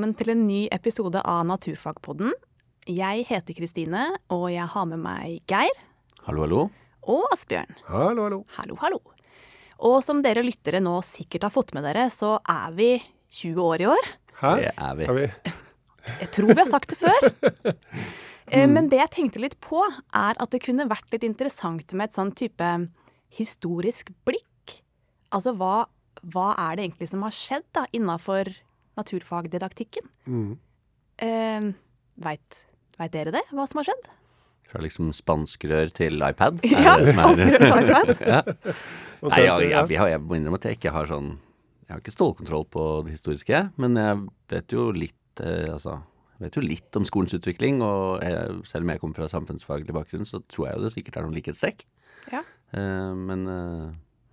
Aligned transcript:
velkommen 0.00 0.16
til 0.16 0.30
en 0.32 0.46
ny 0.48 0.60
episode 0.72 1.20
av 1.28 1.42
Naturfagpodden. 1.44 2.30
Jeg 2.88 3.24
heter 3.28 3.52
Kristine, 3.52 4.06
og 4.32 4.46
jeg 4.48 4.64
har 4.72 4.86
med 4.88 5.02
meg 5.02 5.42
Geir. 5.44 5.76
Hallo, 6.24 6.40
hallo. 6.46 6.60
Og 7.04 7.26
Asbjørn. 7.34 7.74
Hallo, 7.84 8.22
hallo. 8.24 8.38
Hallo, 8.56 8.78
hallo. 8.80 9.00
Og 9.84 9.98
som 10.00 10.22
dere 10.24 10.40
lyttere 10.40 10.80
nå 10.80 10.94
sikkert 11.04 11.44
har 11.44 11.52
fått 11.52 11.74
med 11.76 11.84
dere, 11.84 12.06
så 12.08 12.38
er 12.48 12.72
vi 12.78 12.86
20 13.42 13.60
år 13.60 13.84
i 13.84 13.90
år. 13.90 14.08
Hæ? 14.40 14.54
Det 14.62 14.72
er 14.72 14.96
vi. 14.96 15.10
Er 15.10 15.18
vi? 15.18 15.52
Jeg 16.22 16.30
tror 16.38 16.48
vi 16.54 16.58
har 16.62 16.72
sagt 16.72 16.96
det 16.96 17.00
før. 17.02 17.28
Eh, 18.50 18.66
Men 18.66 18.88
det 18.90 18.98
jeg 18.98 19.10
tenkte 19.14 19.38
litt 19.38 19.52
på, 19.62 19.78
er 20.10 20.34
at 20.34 20.50
det 20.50 20.58
kunne 20.64 20.88
vært 20.90 21.12
litt 21.12 21.22
interessant 21.22 21.92
med 21.94 22.08
et 22.08 22.16
sånn 22.16 22.32
type 22.34 22.70
historisk 23.36 24.08
blikk. 24.26 24.80
Altså 25.30 25.52
hva, 25.54 25.84
hva 26.34 26.48
er 26.58 26.80
det 26.80 26.88
egentlig 26.88 27.12
som 27.12 27.22
har 27.22 27.36
skjedd 27.36 27.68
da 27.78 27.84
innafor 27.94 28.50
naturfagdidaktikken? 29.00 30.06
Mm. 30.30 30.50
Eh, 31.24 31.70
Veit 32.20 32.64
vet 33.00 33.14
dere 33.14 33.32
det, 33.34 33.44
hva 33.54 33.66
som 33.68 33.80
har 33.80 33.88
skjedd? 33.90 34.08
Fra 34.70 34.82
liksom 34.84 35.10
spanskrør 35.16 35.90
til 35.96 36.20
iPad. 36.22 36.60
Ja, 36.70 36.96
spanskrør 37.00 37.56
til 37.56 37.72
iPad. 37.90 38.12
ja. 38.34 38.42
Nei, 39.24 39.40
jeg, 39.44 39.70
jeg, 39.70 39.88
jeg, 39.96 40.12
jeg 40.14 40.22
må 40.24 40.36
innrømme 40.36 40.60
at 40.60 40.68
jeg 40.68 40.78
ikke 40.78 40.92
har 40.94 41.08
sånn 41.10 41.34
Jeg 41.84 41.92
har 41.92 42.00
ikke 42.00 42.14
stålkontroll 42.14 42.64
på 42.72 42.84
det 43.04 43.16
historiske, 43.18 43.58
men 43.82 43.98
jeg 44.00 44.20
vet 44.52 44.72
jo 44.76 44.86
litt 44.96 45.42
eh, 45.44 45.66
Altså, 45.74 45.98
jeg 46.38 46.46
vet 46.46 46.56
jo 46.56 46.62
litt 46.64 46.96
om 46.96 47.04
skolens 47.04 47.36
utvikling, 47.36 47.82
og 47.84 48.22
jeg, 48.24 48.60
selv 48.70 48.86
om 48.86 48.92
jeg 48.94 49.02
kommer 49.02 49.20
fra 49.20 49.28
samfunnsfaglig 49.28 49.92
bakgrunn, 49.92 50.28
så 50.28 50.40
tror 50.48 50.70
jeg 50.70 50.78
jo 50.78 50.84
det 50.86 50.92
sikkert 50.94 51.18
er 51.20 51.26
noen 51.26 51.36
likhetstrekk. 51.36 51.84
Ja. 52.32 52.40
Eh, 52.72 53.10
men 53.28 53.44
eh, 53.52 53.90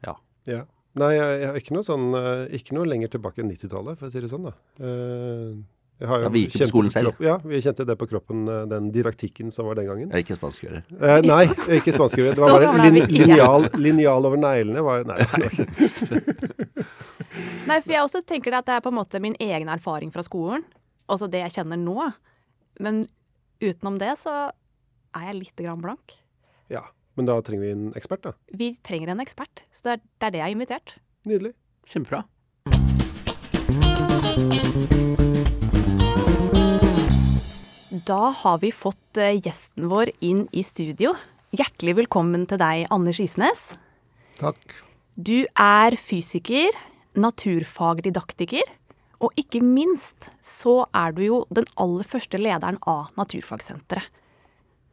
ja. 0.07 0.13
Ja. 0.47 0.61
Nei, 0.97 1.13
jeg, 1.15 1.39
jeg 1.41 1.47
har 1.51 1.57
ikke 1.61 1.73
noe 1.77 1.85
sånn 1.85 2.05
eh, 2.17 2.43
Ikke 2.57 2.73
noe 2.77 2.85
lenger 2.89 3.09
tilbake 3.15 3.43
enn 3.43 3.51
90-tallet, 3.53 3.97
for 3.99 4.07
å 4.07 4.11
si 4.13 4.21
det 4.23 4.29
sånn, 4.31 4.47
da. 4.49 4.53
Eh, 4.81 5.57
jeg 5.97 6.07
har 6.11 6.19
jo 6.21 6.27
Ja, 6.27 6.29
vi 6.29 6.41
gikk 6.45 6.57
på 6.61 6.67
skolen 6.69 6.91
selv. 6.93 7.09
kropp- 7.15 7.25
Ja, 7.25 7.35
vi 7.41 7.57
kjente 7.65 7.85
det 7.89 7.95
på 7.97 8.05
kroppen, 8.11 8.43
eh, 8.53 8.65
den 8.69 8.91
didaktikken 8.93 9.49
som 9.53 9.65
var 9.65 9.75
den 9.79 9.87
gangen. 9.89 10.11
Er 10.13 10.21
ikke 10.21 10.37
spanskrører. 10.37 10.83
Eh, 10.93 11.21
nei, 11.25 11.45
ikke 11.79 11.93
spanskskrevet. 11.95 12.35
Det 12.37 12.43
var 12.43 12.53
bare 12.53 12.67
gamle 12.67 12.85
er 12.85 12.91
lin, 12.99 13.07
linjal, 13.17 13.69
linjal 13.81 14.29
over 14.29 14.37
neglene. 14.37 14.83
Var, 14.85 15.07
nei. 15.09 15.17
Nei, 17.67 17.81
for 17.83 17.91
jeg 17.91 17.99
også 18.05 18.21
tenker 18.25 18.53
det 18.53 18.59
at 18.61 18.67
det 18.69 18.75
er 18.77 18.83
på 18.85 18.91
en 18.93 18.97
måte 18.97 19.19
min 19.21 19.35
egen 19.43 19.67
erfaring 19.69 20.11
fra 20.13 20.23
skolen. 20.25 20.63
Altså 21.11 21.27
det 21.31 21.41
jeg 21.43 21.55
kjenner 21.59 21.79
nå. 21.81 21.97
Men 22.83 23.01
utenom 23.63 23.97
det 23.99 24.13
så 24.21 24.35
er 25.17 25.25
jeg 25.31 25.39
litt 25.41 25.59
grann 25.65 25.81
blank. 25.83 26.15
Ja, 26.71 26.83
men 27.17 27.25
da 27.25 27.39
trenger 27.41 27.65
vi 27.65 27.73
en 27.73 27.85
ekspert, 27.97 28.21
da. 28.27 28.33
Vi 28.53 28.75
trenger 28.85 29.09
en 29.15 29.21
ekspert, 29.23 29.63
så 29.73 29.87
det 29.87 29.93
er 29.95 30.01
det, 30.01 30.25
er 30.27 30.31
det 30.33 30.39
jeg 30.39 30.45
har 30.45 30.53
invitert. 30.53 30.97
Nydelig. 31.25 31.53
Kjempebra. 31.89 32.23
Da 38.07 38.23
har 38.43 38.59
vi 38.61 38.69
fått 38.71 39.17
eh, 39.19 39.39
gjesten 39.41 39.89
vår 39.89 40.11
inn 40.23 40.45
i 40.53 40.61
studio. 40.63 41.15
Hjertelig 41.57 41.95
velkommen 42.03 42.45
til 42.47 42.61
deg, 42.61 42.85
Anders 42.93 43.19
Isnes. 43.23 43.71
Takk. 44.37 44.77
Du 45.17 45.47
er 45.57 45.97
fysiker, 45.97 46.75
naturfagdidaktiker, 47.17 48.61
og 49.25 49.33
ikke 49.41 49.63
minst 49.65 50.29
så 50.45 50.83
er 50.93 51.17
du 51.17 51.23
jo 51.25 51.39
den 51.49 51.65
aller 51.81 52.05
første 52.05 52.37
lederen 52.37 52.77
av 52.85 53.09
Naturfagsenteret. 53.17 54.05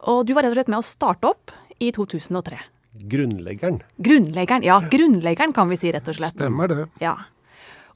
Og 0.09 0.25
du 0.25 0.33
var 0.35 0.43
rett 0.45 0.53
og 0.53 0.57
slett 0.57 0.73
med 0.73 0.81
å 0.81 0.85
starte 0.85 1.29
opp 1.29 1.53
i 1.79 1.91
2003. 1.95 2.59
Grunnleggeren. 3.11 3.81
Grunnleggeren, 3.97 4.63
ja, 4.63 4.79
grunnleggeren 4.91 5.53
kan 5.53 5.69
vi 5.69 5.79
si, 5.79 5.91
rett 5.91 6.07
og 6.07 6.15
slett. 6.15 6.37
Stemmer 6.37 6.71
det. 6.71 6.85
Ja. 7.03 7.17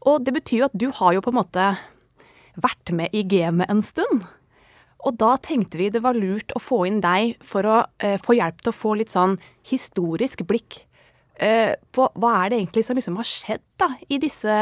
Og 0.08 0.26
det 0.26 0.34
betyr 0.36 0.64
jo 0.64 0.68
at 0.68 0.76
du 0.76 0.90
har 0.96 1.16
jo 1.16 1.24
på 1.24 1.32
en 1.32 1.40
måte 1.40 1.70
vært 2.60 2.92
med 2.96 3.16
i 3.16 3.24
gamet 3.28 3.72
en 3.72 3.82
stund. 3.86 4.28
Og 5.08 5.16
da 5.20 5.38
tenkte 5.40 5.80
vi 5.80 5.88
det 5.94 6.04
var 6.04 6.18
lurt 6.18 6.52
å 6.56 6.60
få 6.60 6.84
inn 6.90 7.00
deg 7.04 7.38
for 7.46 7.68
å 7.68 7.80
eh, 8.04 8.20
få 8.20 8.36
hjelp 8.36 8.60
til 8.60 8.74
å 8.74 8.76
få 8.76 8.96
litt 9.00 9.14
sånn 9.14 9.38
historisk 9.70 10.44
blikk 10.48 10.82
eh, 11.40 11.76
på 11.96 12.10
hva 12.20 12.34
er 12.42 12.52
det 12.52 12.60
egentlig 12.60 12.84
som 12.88 13.00
liksom 13.00 13.20
har 13.22 13.28
skjedd 13.28 13.64
da 13.80 13.94
i 14.12 14.20
disse 14.20 14.56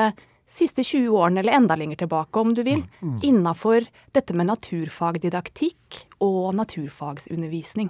siste 0.47 0.83
20 0.85 1.11
årene, 1.11 1.41
eller 1.41 1.57
enda 1.57 1.75
lenger 1.75 2.05
tilbake 2.05 2.39
om 2.39 2.53
du 2.55 2.61
vil, 2.63 2.85
innafor 3.25 3.83
dette 4.15 4.31
med 4.31 4.47
naturfagdidaktikk 4.47 6.05
og 6.23 6.53
naturfagsundervisning. 6.55 7.89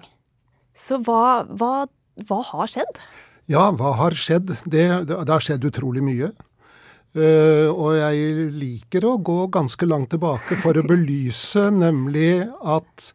Så 0.78 1.00
hva, 1.06 1.46
hva, 1.58 1.88
hva 2.28 2.42
har 2.52 2.72
skjedd? 2.72 3.00
Ja, 3.50 3.70
hva 3.74 3.96
har 3.98 4.16
skjedd? 4.18 4.54
Det, 4.66 4.86
det, 5.08 5.16
det 5.16 5.32
har 5.32 5.44
skjedd 5.44 5.66
utrolig 5.70 6.04
mye. 6.06 6.32
Uh, 7.18 7.72
og 7.72 7.96
jeg 7.98 8.48
liker 8.54 9.08
å 9.08 9.16
gå 9.18 9.40
ganske 9.50 9.88
langt 9.90 10.12
tilbake 10.14 10.58
for 10.62 10.78
å 10.78 10.86
belyse 10.86 11.64
nemlig 11.74 12.46
at 12.62 13.12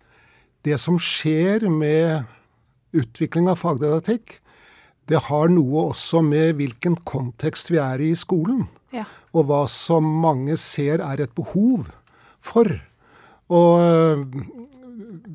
det 0.67 0.79
som 0.81 0.99
skjer 0.99 1.69
med 1.71 2.25
utvikling 2.97 3.51
av 3.53 3.61
fagdidaktikk, 3.61 4.41
det 5.11 5.21
har 5.29 5.51
noe 5.53 5.89
også 5.93 6.23
med 6.25 6.57
hvilken 6.59 6.97
kontekst 7.07 7.71
vi 7.73 7.81
er 7.83 8.03
i 8.03 8.13
i 8.13 8.19
skolen. 8.19 8.67
Ja. 8.93 9.07
og 9.33 9.47
hva 9.49 9.63
som 9.71 10.05
mange 10.05 10.59
ser 10.61 11.01
er 11.01 11.23
et 11.25 11.33
behov 11.33 11.87
for. 12.45 12.69
Og 13.49 13.81
øh, 13.81 14.25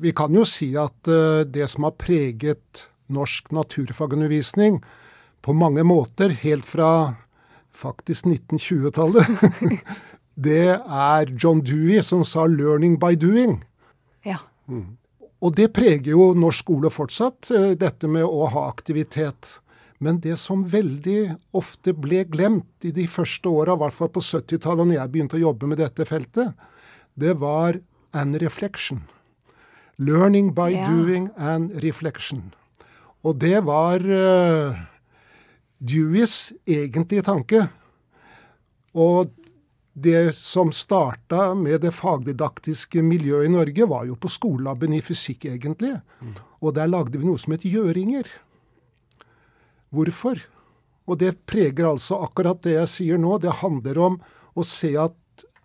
vi 0.00 0.12
kan 0.16 0.34
jo 0.34 0.44
si 0.48 0.72
at 0.78 1.08
øh, 1.10 1.44
det 1.46 1.68
som 1.70 1.88
har 1.88 1.96
preget 1.98 2.88
norsk 3.08 3.52
naturfagundervisning 3.52 4.82
på 5.42 5.54
mange 5.56 5.84
måter, 5.86 6.34
helt 6.42 6.66
fra 6.66 7.14
faktisk 7.72 8.26
1920-tallet, 8.26 9.82
det 10.48 10.78
er 10.78 11.34
John 11.34 11.62
Dewey 11.64 12.02
som 12.02 12.24
sa 12.24 12.46
'learning 12.46 12.98
by 12.98 13.14
doing'. 13.16 13.60
Ja. 14.26 14.42
Og 15.38 15.54
det 15.54 15.72
preger 15.72 16.12
jo 16.12 16.32
norsk 16.34 16.64
skole 16.64 16.90
fortsatt, 16.90 17.50
eh, 17.54 17.74
dette 17.78 18.08
med 18.08 18.24
å 18.26 18.48
ha 18.50 18.68
aktivitet. 18.68 19.58
Men 19.98 20.20
det 20.20 20.38
som 20.38 20.64
veldig 20.64 21.36
ofte 21.58 21.92
ble 21.92 22.24
glemt 22.24 22.86
i 22.86 22.90
de 22.94 23.06
første 23.06 23.50
åra, 23.50 23.74
i 23.74 23.82
hvert 23.82 23.94
fall 23.94 24.10
på 24.14 24.22
70-tallet, 24.22 24.86
når 24.86 24.94
jeg 24.94 25.10
begynte 25.10 25.38
å 25.38 25.46
jobbe 25.46 25.66
med 25.66 25.78
dette 25.78 26.06
feltet, 26.06 26.54
det 27.18 27.34
var 27.38 27.80
an 28.14 28.34
reflection. 28.38 29.02
Learning 29.98 30.52
by 30.54 30.68
Ja. 30.72 30.86
doing 30.86 31.30
and 31.36 31.72
reflection. 31.82 32.52
Og 33.24 33.38
det 33.40 33.64
var 33.66 33.98
uh, 33.98 34.76
Deweys 35.82 36.52
egentlige 36.66 37.22
tanke. 37.26 37.64
Og 38.94 39.32
det 39.98 40.34
som 40.36 40.70
starta 40.72 41.54
med 41.58 41.80
det 41.82 41.90
fagdidaktiske 41.94 43.02
miljøet 43.02 43.48
i 43.48 43.52
Norge, 43.52 43.88
var 43.90 44.04
jo 44.06 44.14
på 44.14 44.30
skolelaben 44.30 44.94
i 44.94 45.00
fysikk, 45.02 45.44
egentlig. 45.50 45.96
Og 46.62 46.74
der 46.74 46.86
lagde 46.86 47.18
vi 47.18 47.26
noe 47.26 47.38
som 47.38 47.52
het 47.56 47.66
gjøringer. 47.66 48.26
Hvorfor? 49.90 50.38
Og 51.08 51.18
det 51.18 51.38
preger 51.48 51.88
altså 51.88 52.20
akkurat 52.22 52.60
det 52.62 52.76
jeg 52.76 52.88
sier 52.92 53.18
nå. 53.18 53.38
Det 53.42 53.58
handler 53.62 53.98
om 53.98 54.20
å 54.54 54.64
se 54.66 54.92
at 55.00 55.16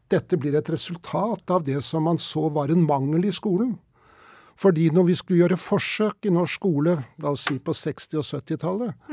dette 0.10 0.38
blir 0.40 0.56
et 0.58 0.70
resultat 0.70 1.52
av 1.52 1.64
det 1.68 1.82
som 1.84 2.06
man 2.08 2.18
så 2.22 2.48
var 2.54 2.72
en 2.74 2.86
mangel 2.88 3.26
i 3.30 3.34
skolen. 3.34 3.76
Fordi 4.63 4.88
når 4.96 5.09
vi 5.09 5.16
skulle 5.19 5.41
gjøre 5.41 5.59
forsøk 5.59 6.29
i 6.29 6.31
norsk 6.31 6.62
skole, 6.62 6.96
la 7.19 7.34
oss 7.35 7.44
si 7.50 7.57
på 7.59 7.75
60- 7.75 8.22
og 8.22 8.28
70-tallet, 8.29 9.09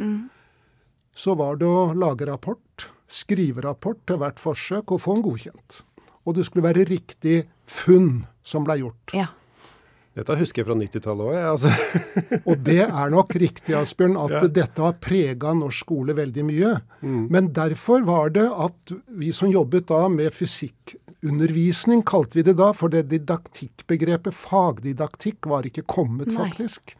så 1.10 1.34
var 1.38 1.58
det 1.58 1.66
å 1.66 1.90
lage 1.98 2.28
rapport, 2.28 2.86
skrive 3.10 3.64
rapport 3.66 3.98
til 4.06 4.20
hvert 4.22 4.38
forsøk 4.38 4.94
og 4.94 5.02
få 5.02 5.16
den 5.18 5.26
godkjent. 5.26 5.80
Og 6.22 6.36
det 6.36 6.46
skulle 6.46 6.68
være 6.68 6.86
riktig 6.86 7.42
funn 7.66 8.24
som 8.46 8.66
ble 8.66 8.78
gjort. 8.84 9.16
ja. 9.16 9.32
Dette 10.18 10.34
husker 10.40 10.60
jeg 10.62 10.66
fra 10.66 10.74
90-tallet 10.74 11.28
òg. 11.30 11.36
Altså. 11.52 11.70
Og 12.50 12.58
det 12.66 12.80
er 12.82 13.12
nok 13.14 13.34
riktig, 13.38 13.76
Asbjørn, 13.78 14.16
at 14.18 14.32
Ja. 14.34 14.40
dette 14.60 14.82
har 14.82 14.96
prega 15.00 15.52
norsk 15.54 15.84
skole 15.86 16.16
veldig 16.18 16.44
mye. 16.48 16.72
Men 17.02 17.52
derfor 17.54 18.02
var 18.04 18.30
det 18.34 18.48
at 18.50 18.94
vi 19.20 19.30
som 19.32 19.52
jobbet 19.54 19.86
da 19.86 20.08
med 20.10 20.34
fysikkundervisning, 20.34 22.02
kalte 22.04 22.40
vi 22.40 22.42
det 22.50 22.56
da, 22.58 22.72
for 22.76 22.90
det 22.92 23.06
didaktikkbegrepet 23.12 24.34
fagdidaktikk 24.34 25.46
var 25.46 25.62
ikke 25.70 25.86
kommet, 25.86 26.32
Nei. 26.34 26.42
faktisk. 26.42 26.96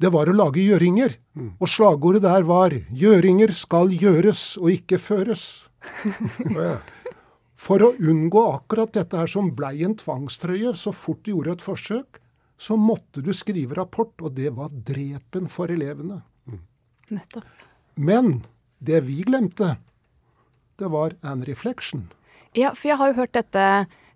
Det 0.00 0.12
var 0.14 0.30
å 0.30 0.36
lage 0.36 0.62
gjøringer. 0.62 1.16
Og 1.60 1.66
slagordet 1.68 2.22
der 2.22 2.42
var 2.46 2.70
'gjøringer 2.70 3.52
skal 3.52 3.88
gjøres 3.90 4.56
og 4.62 4.70
ikke 4.70 4.96
føres'. 4.98 5.66
Ja. 6.54 6.78
For 7.58 7.82
å 7.82 7.90
unngå 7.98 8.44
akkurat 8.52 8.94
dette 8.94 9.18
her 9.18 9.30
som 9.30 9.50
blei 9.56 9.80
en 9.86 9.96
tvangstrøye 9.98 10.72
så 10.78 10.92
fort 10.94 11.24
du 11.26 11.32
gjorde 11.32 11.56
et 11.56 11.64
forsøk, 11.64 12.20
så 12.58 12.76
måtte 12.78 13.22
du 13.22 13.32
skrive 13.34 13.76
rapport, 13.78 14.14
og 14.22 14.34
det 14.38 14.52
var 14.54 14.70
drepen 14.86 15.50
for 15.50 15.70
elevene. 15.70 16.20
Nettopp. 17.10 17.46
Men 17.98 18.42
det 18.78 19.02
vi 19.06 19.22
glemte, 19.26 19.76
det 20.78 20.90
var 20.90 21.16
an 21.26 21.42
reflection. 21.46 22.08
Ja, 22.54 22.72
for 22.74 22.90
jeg 22.90 22.98
har 23.00 23.10
jo 23.10 23.18
hørt 23.20 23.34
dette 23.34 23.64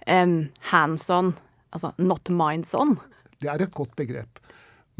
um, 0.07 0.37
hands 0.71 1.09
on, 1.11 1.35
altså 1.75 1.93
not 1.99 2.31
minds 2.31 2.75
on. 2.79 2.97
Det 3.43 3.51
er 3.51 3.67
et 3.67 3.75
godt 3.75 3.95
begrep. 3.99 4.39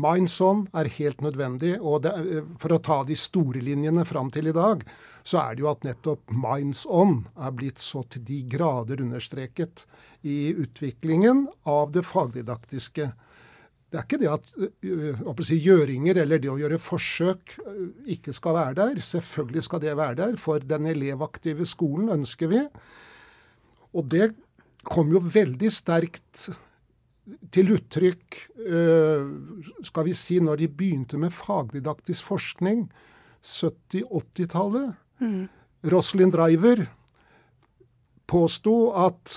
Minds 0.03 0.35
On 0.45 0.65
er 0.75 0.91
helt 0.99 1.21
nødvendig. 1.23 1.77
og 1.81 2.03
det, 2.03 2.13
eh, 2.13 2.43
For 2.59 2.75
å 2.75 2.83
ta 2.83 3.03
de 3.05 3.15
store 3.15 3.61
linjene 3.61 4.05
fram 4.05 4.31
til 4.31 4.49
i 4.49 4.53
dag, 4.53 4.85
så 5.25 5.51
er 5.51 5.55
det 5.55 5.63
jo 5.63 5.71
at 5.71 5.85
nettopp 5.85 6.31
Minds 6.31 6.87
On 6.89 7.27
er 7.37 7.51
blitt 7.53 7.79
så 7.79 8.03
til 8.09 8.25
de 8.25 8.43
grader 8.43 9.01
understreket 9.01 9.85
i 10.25 10.55
utviklingen 10.55 11.49
av 11.67 11.93
det 11.93 12.05
fagdidaktiske. 12.05 13.13
Det 13.93 13.99
er 13.99 14.07
ikke 14.07 14.21
det 14.23 14.31
at 14.33 14.47
uh, 14.57 15.43
si, 15.45 15.59
gjøringer 15.61 16.17
eller 16.23 16.39
det 16.39 16.49
å 16.49 16.57
gjøre 16.57 16.79
forsøk 16.81 17.59
uh, 17.61 17.91
ikke 18.07 18.33
skal 18.33 18.55
være 18.55 18.75
der. 18.75 19.03
Selvfølgelig 19.05 19.63
skal 19.63 19.81
det 19.81 19.97
være 19.97 20.17
der. 20.17 20.37
For 20.37 20.59
den 20.59 20.87
elevaktive 20.87 21.67
skolen 21.69 22.09
ønsker 22.09 22.49
vi. 22.49 22.63
Og 23.93 24.09
det 24.09 24.33
kom 24.89 25.13
jo 25.13 25.21
veldig 25.21 25.71
sterkt 25.71 26.49
til 27.55 27.75
uttrykk 27.77 28.39
uh, 28.67 29.29
skal 29.87 30.09
vi 30.09 30.15
si, 30.19 30.41
når 30.43 30.63
de 30.63 30.69
begynte 30.69 31.21
med 31.21 31.35
fagdidaktisk 31.35 32.33
forskning, 32.33 32.87
70-80-tallet. 33.43 34.95
Mm. 35.23 35.47
Roslyn 35.91 36.31
Driver 36.31 36.85
påsto 38.31 38.75
at 38.95 39.35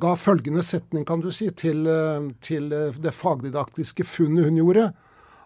ga 0.00 0.14
følgende 0.16 0.64
setning, 0.64 1.04
kan 1.04 1.20
du 1.20 1.28
si, 1.34 1.50
til, 1.52 1.84
til, 2.40 2.70
det 2.72 3.12
fagdidaktiske 3.14 4.04
funnet 4.08 4.48
hun 4.48 4.60
gjorde. 4.60 4.86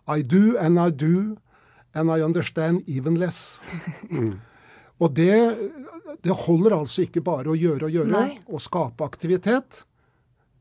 I 0.07 0.23
do 0.23 0.57
and 0.59 0.79
I 0.79 0.91
do 0.91 1.37
and 1.95 2.11
I 2.11 2.23
understand 2.23 2.83
even 2.89 3.19
less. 3.19 3.59
Mm. 4.11 4.41
Og 5.01 5.15
det, 5.17 5.57
det, 6.21 6.35
holder 6.35 6.75
altså 6.77 7.07
ikke 7.07 7.23
bare 7.25 7.53
å 7.53 7.57
gjøre 7.57 7.87
og 7.87 7.95
gjøre 7.95 8.11
Nei. 8.11 8.35
og 8.51 8.61
skape 8.61 9.07
aktivitet. 9.07 9.85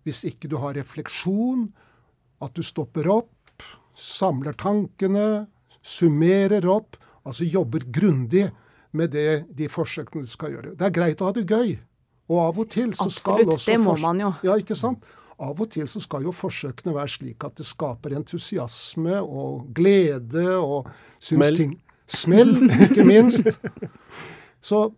Hvis 0.09 0.23
ikke 0.27 0.49
du 0.51 0.57
har 0.61 0.75
refleksjon, 0.77 1.67
at 2.41 2.55
du 2.55 2.63
stopper 2.65 3.09
opp, 3.11 3.65
samler 3.93 4.55
tankene, 4.57 5.45
summerer 5.85 6.65
opp, 6.69 6.97
altså 7.27 7.45
jobber 7.47 7.85
grundig 7.93 8.47
med 8.91 9.13
det, 9.13 9.45
de 9.53 9.69
forsøkene 9.69 10.25
du 10.25 10.31
skal 10.31 10.55
gjøre. 10.55 10.73
Det 10.79 10.87
er 10.87 10.95
greit 10.95 11.21
å 11.21 11.29
ha 11.29 11.35
det 11.35 11.45
gøy. 11.45 11.77
Og 12.29 12.41
av 12.43 12.59
og 12.61 12.69
til 12.73 12.93
så 12.93 13.07
Absolutt, 13.09 13.21
skal 13.21 13.53
også 13.55 13.71
det 13.71 13.79
må 13.81 13.95
man 14.01 14.21
jo. 14.21 14.31
Ja, 14.45 14.57
ikke 14.61 14.77
sant? 14.77 15.05
Av 15.39 15.55
og 15.55 15.69
til 15.71 15.87
så 15.87 16.01
skal 16.03 16.25
jo 16.27 16.33
forsøkene 16.35 16.93
være 16.93 17.11
slik 17.13 17.45
at 17.47 17.55
det 17.57 17.65
skaper 17.67 18.17
entusiasme 18.17 19.21
og 19.23 19.69
glede 19.75 20.57
og 20.57 20.89
Smell. 21.23 21.55
ting 21.55 21.77
Smell, 22.09 22.55
ikke 22.89 23.05
minst. 23.05 23.45
Så 24.69 24.89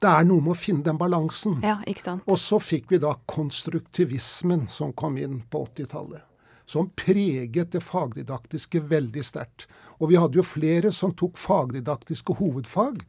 det 0.00 0.12
er 0.12 0.24
noe 0.28 0.44
med 0.44 0.54
å 0.54 0.58
finne 0.58 0.84
den 0.86 0.98
balansen. 1.00 1.60
Ja. 1.64 1.78
Og 2.26 2.38
så 2.40 2.58
fikk 2.62 2.90
vi 2.92 3.00
da 3.02 3.14
konstruktivismen 3.30 4.66
som 4.72 4.92
kom 4.92 5.18
inn 5.20 5.40
på 5.50 5.64
80-tallet. 5.68 6.24
Som 6.66 6.90
preget 6.98 7.70
det 7.72 7.84
fagdidaktiske 7.86 8.80
veldig 8.90 9.22
sterkt. 9.24 9.68
Og 10.00 10.10
vi 10.10 10.18
hadde 10.18 10.40
jo 10.40 10.44
flere 10.46 10.90
som 10.92 11.14
tok 11.14 11.38
fagdidaktiske 11.38 12.34
hovedfag 12.40 13.04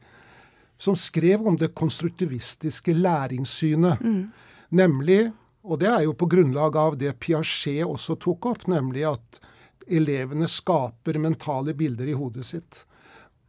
som 0.78 0.96
skrev 0.96 1.46
om 1.46 1.56
det 1.58 1.74
konstruktivistiske 1.74 2.94
læringssynet. 2.94 4.00
Mm. 4.00 4.30
Nemlig, 4.68 5.32
og 5.62 5.80
det 5.82 5.90
er 5.90 6.04
jo 6.06 6.14
på 6.14 6.28
grunnlag 6.30 6.76
av 6.76 6.98
det 7.00 7.16
Piaget 7.18 7.82
også 7.86 8.14
tok 8.22 8.46
opp, 8.52 8.66
nemlig 8.70 9.08
at 9.10 9.40
elevene 9.88 10.46
skaper 10.48 11.18
mentale 11.18 11.74
bilder 11.74 12.06
i 12.12 12.14
hodet 12.16 12.46
sitt. 12.46 12.84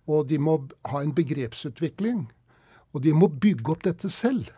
Og 0.09 0.25
de 0.27 0.39
må 0.41 0.57
ha 0.89 1.03
en 1.03 1.13
begrepsutvikling. 1.13 2.25
Og 2.93 3.03
de 3.05 3.13
må 3.13 3.29
bygge 3.29 3.73
opp 3.73 3.83
dette 3.85 4.09
selv. 4.09 4.49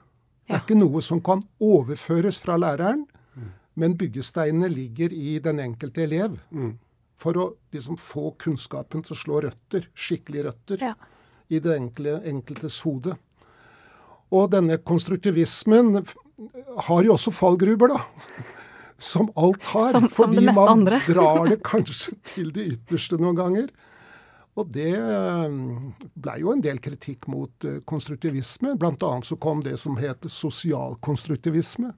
Det 0.47 0.57
er 0.57 0.63
ikke 0.63 0.79
noe 0.79 1.01
som 1.03 1.21
kan 1.23 1.43
overføres 1.63 2.39
fra 2.43 2.57
læreren, 2.59 3.05
mm. 3.35 3.49
men 3.79 3.97
byggesteinene 3.99 4.69
ligger 4.71 5.13
i 5.15 5.37
den 5.43 5.61
enkelte 5.63 6.03
elev. 6.03 6.39
Mm. 6.51 6.75
For 7.21 7.37
å 7.37 7.47
liksom 7.75 7.99
få 8.01 8.31
kunnskapen 8.41 9.03
til 9.05 9.15
å 9.15 9.19
slå 9.19 9.41
røtter, 9.45 9.87
skikkelig 9.93 10.47
røtter. 10.49 10.87
Ja 10.91 10.95
i 11.51 11.59
det 11.59 11.75
enkle, 11.75 12.15
enkeltes 12.31 12.79
hode. 12.85 13.17
Og 14.31 14.47
denne 14.53 14.77
konstruktivismen 14.87 15.97
har 16.87 17.05
jo 17.05 17.15
også 17.17 17.33
fallgruber, 17.35 17.95
da. 17.97 18.01
Som 19.01 19.31
alt 19.33 19.63
har. 19.73 19.95
Som, 19.95 20.05
som 20.05 20.13
fordi 20.13 20.43
man 20.53 20.85
drar 20.85 21.47
det 21.49 21.57
kanskje 21.71 22.13
til 22.35 22.51
det 22.53 22.67
ytterste 22.75 23.17
noen 23.17 23.39
ganger. 23.39 23.71
Og 24.59 24.67
det 24.67 24.91
ble 24.99 26.09
blei 26.15 26.41
jo 26.41 26.51
en 26.51 26.63
del 26.63 26.81
kritikk 26.83 27.29
mot 27.31 27.65
eh, 27.65 27.79
konstruktivisme. 27.87 28.75
Blant 28.79 29.03
annet 29.07 29.29
så 29.29 29.37
kom 29.39 29.63
det 29.63 29.77
som 29.79 29.95
het 30.01 30.27
sosialkonstruktivisme. 30.27 31.93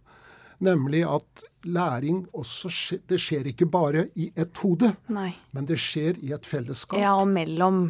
Nemlig 0.64 1.02
at 1.10 1.44
læring 1.66 2.28
også 2.32 2.70
skjer, 2.72 3.02
Det 3.10 3.20
skjer 3.20 3.50
ikke 3.52 3.66
bare 3.66 4.06
i 4.16 4.30
et 4.36 4.58
hode, 4.62 4.94
Nei. 5.12 5.34
men 5.54 5.66
det 5.66 5.80
skjer 5.82 6.22
i 6.22 6.32
et 6.32 6.46
fellesskap. 6.46 7.00
Ja, 7.02 7.16
og 7.18 7.28
mellom 7.28 7.88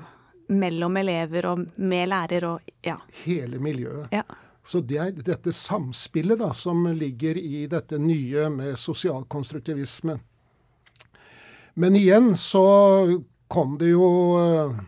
mellom 0.47 0.97
elever 0.97 1.45
og 1.51 1.65
med 1.75 2.09
lærer 2.09 2.47
og 2.47 2.73
ja. 2.83 2.97
Hele 3.23 3.59
miljøet. 3.63 4.07
Ja. 4.11 4.23
Så 4.65 4.79
det 4.79 4.99
er 4.99 5.11
dette 5.11 5.51
samspillet 5.55 6.39
da, 6.39 6.53
som 6.55 6.85
ligger 6.95 7.37
i 7.37 7.65
dette 7.67 7.99
nye 7.99 8.47
med 8.49 8.79
sosialkonstruktivisme. 8.79 10.17
Men 11.73 11.95
igjen 11.99 12.31
så 12.37 12.63
kom 13.53 13.77
det 13.77 13.91
jo 13.93 14.07
uh, 14.39 14.79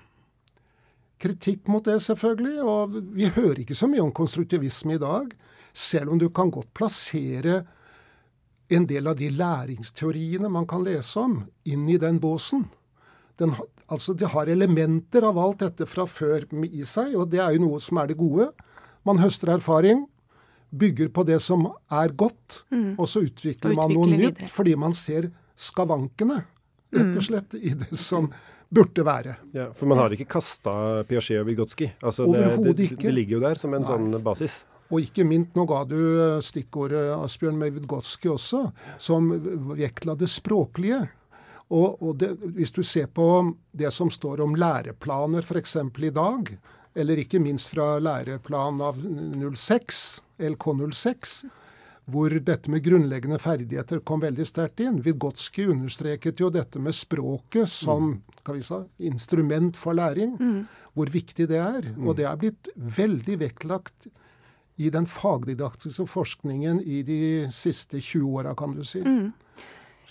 kritikk 1.22 1.70
mot 1.70 1.86
det, 1.86 2.00
selvfølgelig. 2.06 2.58
Og 2.66 2.98
vi 3.16 3.30
hører 3.30 3.62
ikke 3.64 3.78
så 3.78 3.90
mye 3.92 4.04
om 4.04 4.14
konstruktivisme 4.16 4.98
i 4.98 5.02
dag. 5.02 5.30
Selv 5.76 6.16
om 6.16 6.22
du 6.22 6.30
kan 6.34 6.52
godt 6.54 6.74
plassere 6.78 7.62
en 8.74 8.88
del 8.90 9.06
av 9.12 9.20
de 9.20 9.30
læringsteoriene 9.30 10.50
man 10.50 10.66
kan 10.70 10.84
lese 10.86 11.22
om, 11.22 11.44
inn 11.70 11.86
i 11.92 12.00
den 12.02 12.18
båsen. 12.24 12.66
Den, 13.38 13.54
Altså, 13.86 14.16
de 14.18 14.26
har 14.26 14.50
elementer 14.50 15.26
av 15.28 15.38
alt 15.38 15.62
dette 15.62 15.86
fra 15.86 16.08
før 16.10 16.48
i 16.66 16.82
seg, 16.90 17.14
og 17.14 17.30
det 17.30 17.42
er 17.44 17.54
jo 17.54 17.68
noe 17.68 17.82
som 17.84 18.00
er 18.02 18.10
det 18.10 18.18
gode. 18.18 18.48
Man 19.06 19.22
høster 19.22 19.52
erfaring, 19.54 20.08
bygger 20.74 21.12
på 21.14 21.26
det 21.28 21.38
som 21.46 21.68
er 21.94 22.16
godt, 22.18 22.64
mm. 22.74 22.96
og 22.98 23.06
så 23.10 23.22
utvikler 23.28 23.76
man 23.78 23.94
noe 23.94 24.10
nytt 24.10 24.42
fordi 24.50 24.74
man 24.80 24.96
ser 24.98 25.30
skavankene, 25.56 26.42
rett 26.94 27.10
og 27.12 27.22
mm. 27.22 27.26
slett, 27.30 27.58
i 27.58 27.74
det 27.78 27.98
som 28.00 28.30
burde 28.76 29.06
være. 29.06 29.36
Ja, 29.56 29.70
For 29.78 29.90
man 29.90 30.02
har 30.02 30.14
ikke 30.14 30.28
kasta 30.38 31.04
Piaget 31.08 31.42
og 31.42 31.50
Vygotsky? 31.50 31.90
Altså, 32.02 32.28
det, 32.34 32.48
det, 32.66 32.90
det, 33.00 33.14
ligger 33.14 33.38
jo 33.38 33.44
der 33.46 33.62
som 33.62 33.76
en 33.76 33.86
Nei. 33.86 33.92
sånn 33.92 34.24
basis? 34.26 34.64
Og 34.94 35.02
ikke 35.02 35.26
minst, 35.26 35.56
nå 35.58 35.66
ga 35.70 35.82
du 35.90 35.98
eh, 35.98 36.40
stikkordet 36.46 37.08
Asbjørn 37.16 37.58
med 37.58 37.74
Vygotsky 37.80 38.30
også, 38.36 38.68
som 39.02 39.32
vektla 39.74 40.18
det 40.20 40.30
språklige. 40.30 41.02
Og, 41.74 42.02
og 42.06 42.18
det, 42.22 42.36
hvis 42.54 42.74
du 42.76 42.84
ser 42.86 43.10
på 43.10 43.28
det 43.74 43.90
som 43.94 44.12
står 44.14 44.44
om 44.46 44.54
læreplaner 44.60 45.42
f.eks. 45.42 45.78
i 45.82 46.14
dag, 46.14 46.52
eller 46.96 47.20
ikke 47.20 47.42
minst 47.42 47.74
fra 47.74 47.96
læreplan 48.00 48.82
av 48.86 49.02
06, 49.02 50.04
LK06, 50.54 51.40
hvor 52.06 52.30
dette 52.30 52.70
med 52.70 52.84
grunnleggende 52.86 53.40
ferdigheter 53.42 54.02
kom 54.06 54.22
veldig 54.22 54.46
sterkt 54.46 54.84
inn. 54.86 55.00
Vygotsky 55.02 55.66
understreket 55.74 56.42
jo 56.42 56.52
dette 56.54 56.82
med 56.82 56.94
språket 56.94 57.70
som 57.70 58.20
vi 58.46 58.62
si, 58.66 58.78
instrument 59.10 59.78
for 59.80 59.98
læring, 59.98 60.36
mm. 60.38 60.60
hvor 60.94 61.10
viktig 61.10 61.48
det 61.50 61.58
er. 61.62 61.90
Og 61.98 62.14
det 62.20 62.28
er 62.30 62.38
blitt 62.42 62.70
veldig 62.76 63.40
vektlagt 63.42 64.10
i 64.76 64.92
den 64.94 65.08
fagdidaktiske 65.10 66.06
forskningen 66.12 66.84
i 66.84 67.02
de 67.08 67.20
siste 67.56 67.98
20 67.98 68.38
åra, 68.38 68.54
kan 68.60 68.76
du 68.76 68.84
si. 68.86 69.02
Mm. 69.02 69.32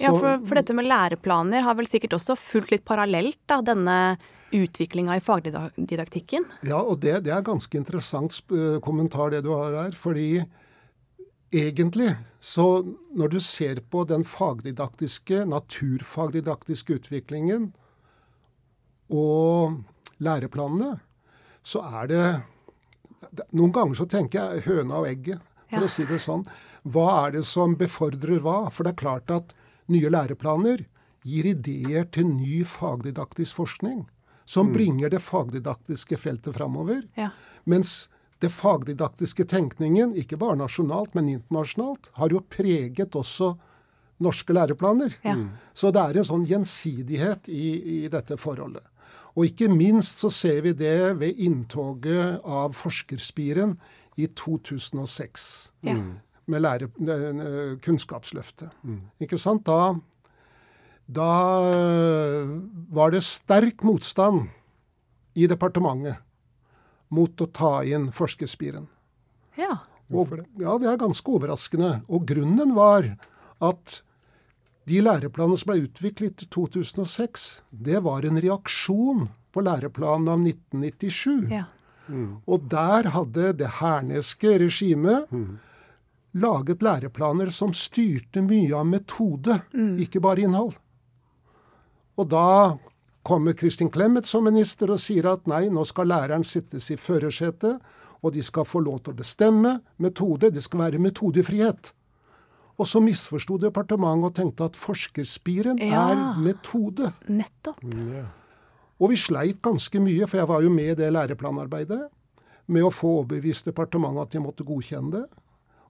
Ja, 0.00 0.10
for, 0.10 0.40
for, 0.42 0.58
dette 0.58 0.74
med 0.74 0.88
læreplaner 0.88 1.62
har 1.62 1.76
vel 1.78 1.86
sikkert 1.86 2.16
også 2.16 2.34
fulgt 2.34 2.72
litt 2.74 2.82
parallelt 2.88 3.38
da, 3.46 3.60
denne 3.62 4.16
utviklinga 4.54 5.14
i 5.14 5.22
fagdidaktikken? 5.22 6.48
Ja, 6.66 6.80
og 6.80 6.98
det, 7.04 7.20
det 7.28 7.34
er 7.34 7.46
ganske 7.46 7.78
interessant 7.78 8.40
kommentar 8.82 9.30
det 9.30 9.44
du 9.46 9.52
har 9.54 9.76
her. 9.84 9.94
Fordi 9.98 10.42
egentlig, 11.54 12.10
så 12.40 12.82
når 13.14 13.34
du 13.34 13.40
ser 13.40 13.80
på 13.90 14.04
den 14.08 14.24
fagdidaktiske, 14.26 15.44
naturfagdidaktiske 15.50 16.98
utviklingen 16.98 17.70
og 19.12 19.80
læreplanene, 20.24 20.98
så 21.64 21.84
er 22.02 22.10
det 22.10 22.24
Noen 23.56 23.72
ganger 23.72 23.96
så 23.98 24.04
tenker 24.06 24.52
jeg 24.52 24.66
høna 24.68 24.98
og 25.00 25.06
egget, 25.08 25.40
for 25.72 25.82
ja. 25.82 25.88
å 25.88 25.90
si 25.90 26.04
det 26.06 26.20
sånn. 26.22 26.44
Hva 26.84 27.06
er 27.24 27.38
det 27.38 27.40
som 27.48 27.72
befordrer 27.80 28.42
hva? 28.44 28.68
For 28.70 28.84
det 28.84 28.92
er 28.92 29.00
klart 29.00 29.32
at 29.32 29.54
nye 29.90 30.10
læreplaner 30.12 30.84
gir 31.24 31.48
ideer 31.48 32.04
til 32.14 32.28
ny 32.28 32.60
fagdidaktisk 32.68 33.56
forskning. 33.62 34.04
Som 34.44 34.68
mm. 34.68 34.74
bringer 34.76 35.14
det 35.14 35.22
fagdidaktiske 35.24 36.20
feltet 36.20 36.54
framover. 36.54 37.00
Ja. 37.16 37.30
Mens 37.64 38.10
det 38.42 38.50
fagdidaktiske 38.52 39.46
tenkningen, 39.50 40.16
ikke 40.18 40.38
bare 40.40 40.58
nasjonalt, 40.58 41.14
men 41.14 41.30
internasjonalt, 41.32 42.10
har 42.18 42.34
jo 42.34 42.42
preget 42.50 43.14
også 43.16 43.54
norske 44.24 44.54
læreplaner. 44.56 45.14
Ja. 45.24 45.36
Mm. 45.38 45.48
Så 45.74 45.92
det 45.94 46.02
er 46.02 46.18
en 46.18 46.28
sånn 46.28 46.48
gjensidighet 46.48 47.48
i, 47.52 47.68
i, 47.98 47.98
dette 48.12 48.38
forholdet. 48.40 48.84
Og 49.34 49.48
ikke 49.48 49.70
minst 49.72 50.20
så 50.22 50.30
ser 50.30 50.60
vi 50.62 50.74
det 50.78 51.16
ved 51.18 51.40
inntoget 51.42 52.44
av 52.46 52.76
Forskerspiren 52.78 53.78
i 54.20 54.28
2006. 54.30 55.48
Ja. 55.82 55.98
Mm 55.98 56.14
med 56.46 56.60
lære, 56.60 56.88
Kunnskapsløftet. 57.82 58.72
Mm. 58.82 59.00
Ikke 59.20 59.38
sant? 59.38 59.66
Da 59.66 59.94
Da 61.06 61.60
øh, 61.60 62.62
var 62.88 63.10
det 63.10 63.22
sterk 63.22 63.82
motstand 63.84 64.48
i 65.34 65.46
departementet 65.46 66.16
mot 67.12 67.40
å 67.40 67.46
ta 67.46 67.74
inn 67.84 68.10
forskerspiren. 68.14 68.88
Ja. 69.58 69.78
Og, 70.12 70.34
ja, 70.60 70.76
det 70.80 70.88
er 70.90 71.00
ganske 71.00 71.36
overraskende. 71.36 71.98
Og 72.08 72.26
grunnen 72.28 72.74
var 72.76 73.08
at 73.64 74.00
de 74.88 75.00
læreplanene 75.00 75.58
som 75.60 75.72
ble 75.72 75.86
utviklet 75.86 76.44
i 76.44 76.50
2006, 76.52 77.46
det 77.70 78.02
var 78.04 78.26
en 78.28 78.40
reaksjon 78.44 79.28
på 79.54 79.64
læreplanen 79.64 80.28
av 80.28 80.44
1997. 80.44 81.48
ja. 81.52 81.64
Og 82.44 82.66
der 82.68 83.06
hadde 83.14 83.54
det 83.56 83.68
herneske 83.78 84.58
regimet 84.60 85.30
laget 86.34 86.82
læreplaner 86.82 87.48
som 87.54 87.72
styrte 87.72 88.42
mye 88.44 88.74
av 88.76 88.88
metode, 88.90 89.60
ikke 89.72 90.20
bare 90.20 90.44
innhold. 90.44 90.74
Og 92.18 92.28
da 92.30 92.76
kommer 93.24 93.56
Kristin 93.56 93.90
Clemet 93.90 94.28
som 94.28 94.44
minister 94.44 94.92
og 94.92 95.00
sier 95.02 95.26
at 95.32 95.48
nei, 95.50 95.66
nå 95.72 95.84
skal 95.88 96.10
læreren 96.12 96.44
sittes 96.44 96.90
i 96.92 96.96
førersetet, 97.00 97.80
og 98.24 98.32
de 98.32 98.42
skal 98.44 98.64
få 98.68 98.80
lov 98.84 99.02
til 99.04 99.12
å 99.12 99.18
bestemme 99.18 99.78
metode. 100.00 100.50
Det 100.52 100.62
skal 100.64 100.86
være 100.86 101.00
metodefrihet. 101.02 101.92
Og 102.80 102.88
så 102.90 103.00
misforsto 103.04 103.58
departementet 103.62 104.30
og 104.30 104.34
tenkte 104.34 104.64
at 104.64 104.76
forskerspiren 104.76 105.78
Ja. 105.78 106.10
er 106.10 106.40
metode. 106.40 107.12
Nettopp. 107.28 107.84
Og 109.00 109.10
vi 109.10 109.16
sleit 109.16 109.60
ganske 109.62 110.00
mye, 110.00 110.26
for 110.26 110.38
jeg 110.38 110.48
var 110.48 110.62
jo 110.62 110.70
med 110.70 110.90
i 110.90 110.94
det 110.94 111.12
læreplanarbeidet, 111.12 112.08
med 112.66 112.82
å 112.82 112.90
få 112.92 113.20
overbevist 113.20 113.66
departementet 113.66 114.22
at 114.22 114.30
de 114.30 114.38
måtte 114.40 114.64
godkjenne 114.64 115.10
det. 115.12 115.24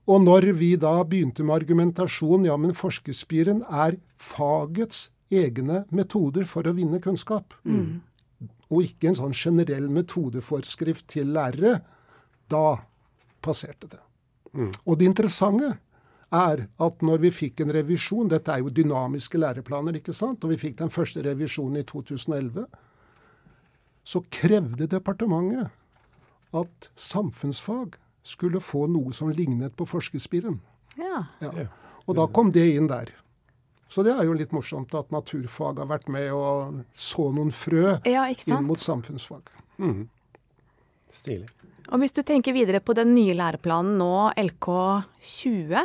Og 0.07 0.21
når 0.21 0.53
vi 0.53 0.75
da 0.75 1.03
begynte 1.03 1.43
med 1.43 1.61
argumentasjon, 1.63 2.45
ja, 2.45 2.57
men 2.57 2.73
forskerspiren 2.73 3.63
er 3.71 3.97
fagets 4.17 5.09
egne 5.31 5.83
metoder 5.89 6.45
for 6.45 6.67
å 6.67 6.73
vinne 6.77 7.01
kunnskap. 7.03 7.53
Og 8.69 8.81
ikke 8.83 9.09
en 9.11 9.17
sånn 9.19 9.33
generell 9.33 9.89
metodeforskrift 9.89 11.07
til 11.07 11.33
lærere. 11.35 11.79
Da 12.49 12.77
passerte 13.41 13.87
det. 13.89 14.01
Og 14.85 14.97
det 14.97 15.05
interessante 15.05 15.75
er 16.35 16.67
at 16.81 17.01
når 17.05 17.21
vi 17.25 17.31
fikk 17.31 17.61
en 17.61 17.73
revisjon 17.75 18.29
Dette 18.31 18.51
er 18.51 18.63
jo 18.63 18.71
dynamiske 18.73 19.37
læreplaner, 19.37 19.99
ikke 19.99 20.13
sant? 20.15 20.43
Og 20.43 20.55
vi 20.55 20.57
fikk 20.57 20.79
den 20.79 20.89
første 20.89 21.21
revisjonen 21.23 21.81
i 21.81 21.83
2011. 21.83 22.65
Så 24.05 24.23
krevde 24.31 24.87
departementet 24.87 25.69
at 26.55 26.89
samfunnsfag 26.95 27.97
skulle 28.25 28.61
få 28.63 28.85
noe 28.89 29.13
som 29.13 29.29
lignet 29.29 29.75
på 29.77 29.85
forskerspiren. 29.85 30.59
Ja. 30.97 31.25
Ja. 31.41 31.67
Og 32.05 32.17
da 32.17 32.27
kom 32.31 32.51
det 32.53 32.65
inn 32.75 32.87
der. 32.89 33.11
Så 33.89 34.03
det 34.03 34.15
er 34.15 34.25
jo 34.25 34.33
litt 34.33 34.51
morsomt 34.55 34.93
at 34.97 35.11
naturfag 35.13 35.77
har 35.79 35.87
vært 35.91 36.07
med 36.11 36.31
og 36.33 36.79
så 36.97 37.27
noen 37.35 37.51
frø 37.53 37.99
ja, 38.09 38.25
inn 38.33 38.65
mot 38.65 38.81
samfunnsfag. 38.81 39.51
Stilig. 41.13 41.47
Og 41.93 42.01
hvis 42.01 42.15
du 42.17 42.23
tenker 42.25 42.55
videre 42.55 42.81
på 42.81 42.95
den 42.97 43.13
nye 43.13 43.35
læreplanen 43.37 43.97
nå, 44.01 44.31
LK20, 44.41 45.75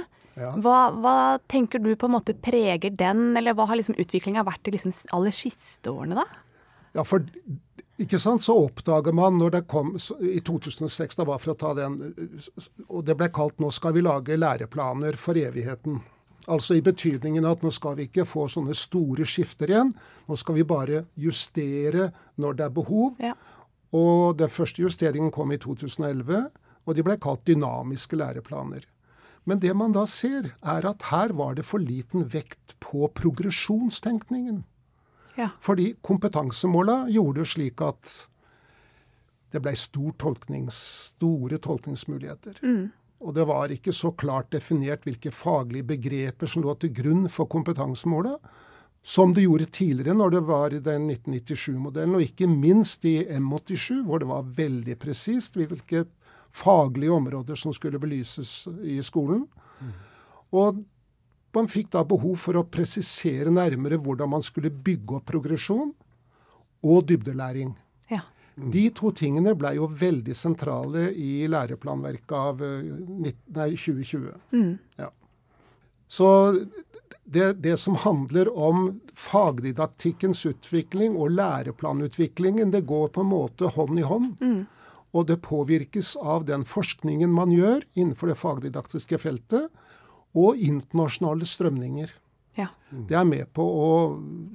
Ja. 0.40 0.52
hva, 0.57 0.76
hva 0.97 1.14
tenker 1.50 1.83
du 1.83 1.90
på 1.99 2.09
en 2.09 2.14
måte 2.14 2.33
preger 2.40 2.95
den, 2.97 3.37
eller 3.37 3.52
hva 3.54 3.66
har 3.69 3.76
liksom 3.76 3.99
utviklinga 4.00 4.45
vært 4.47 4.62
de 4.64 4.71
liksom 4.78 4.95
aller 5.12 5.35
siste 5.35 5.92
årene, 5.92 6.23
da? 6.23 6.25
Ja, 6.97 7.04
for 7.04 7.21
ikke 8.00 8.19
sant, 8.19 8.40
så 8.42 8.54
oppdager 8.64 9.12
man 9.12 9.37
når 9.38 9.50
det 9.59 9.61
kom 9.69 9.92
i 10.25 10.40
2006, 10.40 11.19
da 11.21 11.26
bare 11.28 11.42
for 11.42 11.52
å 11.52 11.59
ta 11.61 11.75
den, 11.76 11.99
og 12.88 13.04
det 13.04 13.19
ble 13.21 13.28
kalt 13.28 13.59
'nå 13.61 13.69
skal 13.71 13.92
vi 13.92 14.00
lage 14.07 14.38
læreplaner 14.40 15.19
for 15.21 15.35
evigheten'. 15.35 16.00
Altså 16.49 16.78
i 16.78 16.85
betydningen 16.85 17.44
at 17.44 17.62
nå 17.62 17.73
skal 17.75 17.99
vi 17.99 18.06
ikke 18.09 18.25
få 18.28 18.47
sånne 18.49 18.75
store 18.76 19.26
skifter 19.28 19.70
igjen. 19.73 19.92
Nå 20.28 20.38
skal 20.40 20.56
vi 20.56 20.64
bare 20.64 21.04
justere 21.20 22.11
når 22.40 22.56
det 22.59 22.66
er 22.66 22.76
behov. 22.78 23.20
Ja. 23.20 23.35
Og 23.97 24.38
den 24.38 24.52
første 24.52 24.82
justeringen 24.82 25.32
kom 25.35 25.52
i 25.52 25.59
2011, 25.61 26.47
og 26.87 26.97
de 26.97 27.04
ble 27.04 27.18
kalt 27.20 27.42
dynamiske 27.49 28.16
læreplaner. 28.16 28.87
Men 29.44 29.61
det 29.61 29.73
man 29.76 29.92
da 29.92 30.04
ser, 30.09 30.52
er 30.62 30.87
at 30.87 31.09
her 31.11 31.35
var 31.37 31.56
det 31.59 31.66
for 31.66 31.82
liten 31.82 32.28
vekt 32.32 32.76
på 32.80 33.09
progresjonstenkningen. 33.16 34.62
Ja. 35.38 35.50
Fordi 35.61 35.94
kompetansemåla 36.04 37.06
gjorde 37.11 37.42
det 37.42 37.52
slik 37.52 37.80
at 37.85 38.16
det 39.50 39.62
ble 39.64 39.73
stor 39.78 40.12
tolknings, 40.20 40.76
store 41.16 41.59
tolkningsmuligheter. 41.59 42.61
Og 43.20 43.34
det 43.36 43.44
var 43.48 43.72
ikke 43.72 43.92
så 43.92 44.12
klart 44.16 44.52
definert 44.54 45.04
hvilke 45.04 45.32
faglige 45.34 45.88
begreper 45.92 46.48
som 46.48 46.64
lå 46.64 46.74
til 46.80 46.92
grunn 46.96 47.26
for 47.28 47.50
kompetansemålet, 47.52 48.38
som 49.02 49.32
det 49.36 49.46
gjorde 49.46 49.68
tidligere 49.72 50.16
når 50.16 50.34
det 50.34 50.40
var 50.48 50.74
i 50.76 50.80
den 50.84 51.08
1997-modellen, 51.08 52.16
og 52.16 52.24
ikke 52.24 52.48
minst 52.48 53.04
i 53.08 53.18
M87, 53.24 54.02
hvor 54.04 54.20
det 54.20 54.28
var 54.28 54.48
veldig 54.56 54.96
presist 55.00 55.56
hvilke 55.56 56.04
faglige 56.50 57.12
områder 57.12 57.56
som 57.56 57.72
skulle 57.76 58.00
belyses 58.00 58.64
i 58.84 58.98
skolen. 59.04 59.46
Og 60.52 60.82
man 61.54 61.68
fikk 61.70 61.92
da 61.94 62.04
behov 62.06 62.36
for 62.40 62.58
å 62.58 62.66
presisere 62.68 63.52
nærmere 63.52 63.98
hvordan 64.00 64.32
man 64.36 64.44
skulle 64.44 64.70
bygge 64.70 65.18
opp 65.18 65.28
progresjon 65.30 65.92
og 66.86 67.06
dybdelæring. 67.08 67.72
Ja. 68.57 68.69
De 68.75 68.85
to 68.97 69.12
tingene 69.16 69.54
ble 69.59 69.75
jo 69.78 69.88
veldig 70.00 70.35
sentrale 70.37 71.09
i 71.14 71.47
læreplanverket 71.50 72.37
av 72.37 72.62
eh, 72.64 72.90
19, 72.90 73.33
nei, 73.57 73.71
2020. 73.76 74.30
Ja. 75.00 75.11
Så 76.11 76.28
det, 77.30 77.52
det 77.62 77.76
som 77.78 77.95
handler 78.02 78.50
om 78.59 79.00
fagdidaktikkens 79.14 80.42
utvikling 80.50 81.14
og 81.14 81.37
læreplanutviklingen, 81.37 82.73
det 82.75 82.87
går 82.90 83.12
på 83.14 83.23
en 83.23 83.30
måte 83.30 83.71
hånd 83.76 84.00
i 84.02 84.07
hånd. 84.07 84.33
Og 85.14 85.26
det 85.26 85.40
påvirkes 85.42 86.16
av 86.19 86.45
den 86.47 86.64
forskningen 86.66 87.30
man 87.35 87.54
gjør 87.54 87.87
innenfor 87.95 88.30
det 88.30 88.38
fagdidaktiske 88.38 89.19
feltet, 89.23 89.71
og 90.30 90.59
internasjonale 90.62 91.47
strømninger. 91.47 92.11
Ja. 92.59 92.66
Det 92.90 93.16
er 93.16 93.26
med 93.28 93.50
på 93.54 93.64
å 93.64 93.90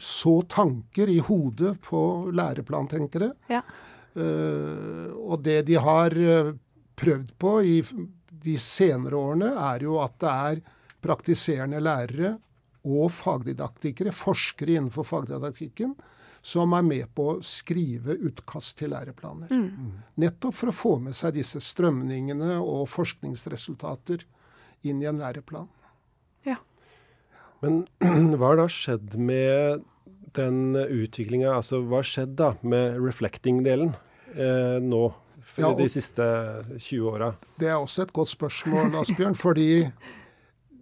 så 0.01 0.37
tanker 0.51 1.09
i 1.11 1.19
hodet 1.23 1.77
på 1.85 2.31
læreplantenkere. 2.35 3.33
ja. 3.51 3.61
Uh, 4.15 5.11
og 5.27 5.41
det 5.43 5.65
de 5.67 5.75
har 5.75 6.13
eh, 6.15 6.53
prøvd 6.95 7.33
på 7.35 7.49
i 7.67 7.73
de 8.45 8.53
senere 8.61 9.17
årene, 9.19 9.49
er 9.59 9.83
jo 9.83 9.97
at 9.99 10.15
det 10.23 10.31
er 10.31 10.61
praktiserende 11.03 11.81
lærere 11.83 12.37
og 12.85 13.09
fagdidaktikere, 13.11 14.13
forskere 14.15 14.77
innenfor 14.77 15.03
fagdidaktikken, 15.09 15.95
som 16.45 16.75
er 16.77 16.85
med 16.85 17.09
på 17.17 17.25
å 17.33 17.37
skrive 17.43 18.15
utkast 18.29 18.77
til 18.79 18.93
læreplaner. 18.93 19.49
Nettopp 20.21 20.55
for 20.55 20.69
å 20.69 20.77
få 20.77 20.93
med 21.07 21.17
seg 21.17 21.35
disse 21.39 21.59
strømningene 21.59 22.59
og 22.61 22.85
forskningsresultater 22.93 24.23
inn 24.85 25.01
i 25.01 25.09
en 25.09 25.19
læreplan. 25.19 25.65
Men 27.63 27.83
hva 28.39 28.51
har 28.51 28.59
da 28.59 28.67
skjedd 28.71 29.15
med 29.19 29.85
den 30.35 30.75
utviklinga? 30.75 31.53
Altså, 31.55 31.79
hva 31.85 32.01
har 32.01 32.09
skjedd 32.09 32.35
da 32.39 32.53
med 32.67 32.99
reflecting-delen 33.03 33.93
eh, 34.35 34.81
nå? 34.83 35.05
For 35.45 35.61
Ja, 35.61 35.69
de 35.77 35.85
siste 35.93 36.25
20 36.73 37.05
åra? 37.05 37.29
Det 37.61 37.69
er 37.69 37.77
også 37.77 38.07
et 38.07 38.13
godt 38.15 38.31
spørsmål, 38.31 38.95
Asbjørn, 38.97 39.37
fordi 39.37 39.85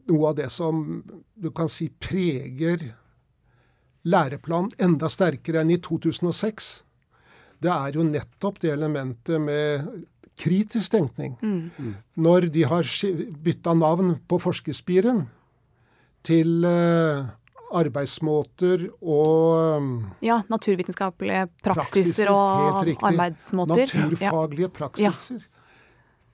noe 0.07 0.29
av 0.31 0.37
det 0.39 0.47
som 0.55 1.03
du 1.35 1.49
kan 1.55 1.67
si 1.71 1.89
preger 1.91 2.85
læreplanen 4.07 4.71
enda 4.83 5.09
sterkere 5.11 5.61
enn 5.63 5.73
i 5.75 5.79
2006, 5.83 6.71
det 7.63 7.71
er 7.71 7.99
jo 7.99 8.07
nettopp 8.07 8.59
det 8.63 8.71
elementet 8.73 9.39
med 9.43 9.85
kritisk 10.39 10.95
tenkning. 10.95 11.37
Når 12.15 12.49
de 12.55 12.65
har 12.67 12.87
bytta 13.45 13.75
navn 13.77 14.15
på 14.27 14.39
forskerspiren 14.41 15.25
til 16.23 16.63
eh, 16.65 17.25
arbeidsmåter 17.73 18.85
og 19.01 19.87
ja. 20.23 20.41
Naturvitenskapelige 20.51 21.47
praksiser 21.63 22.29
Praksiser, 22.29 22.29
og 22.31 22.83
arbeidsmåter. 22.83 23.09
arbeidsmåter. 23.13 23.81
Ja. 23.93 24.05
naturfaglige 24.07 24.69
praksiser, 24.69 25.41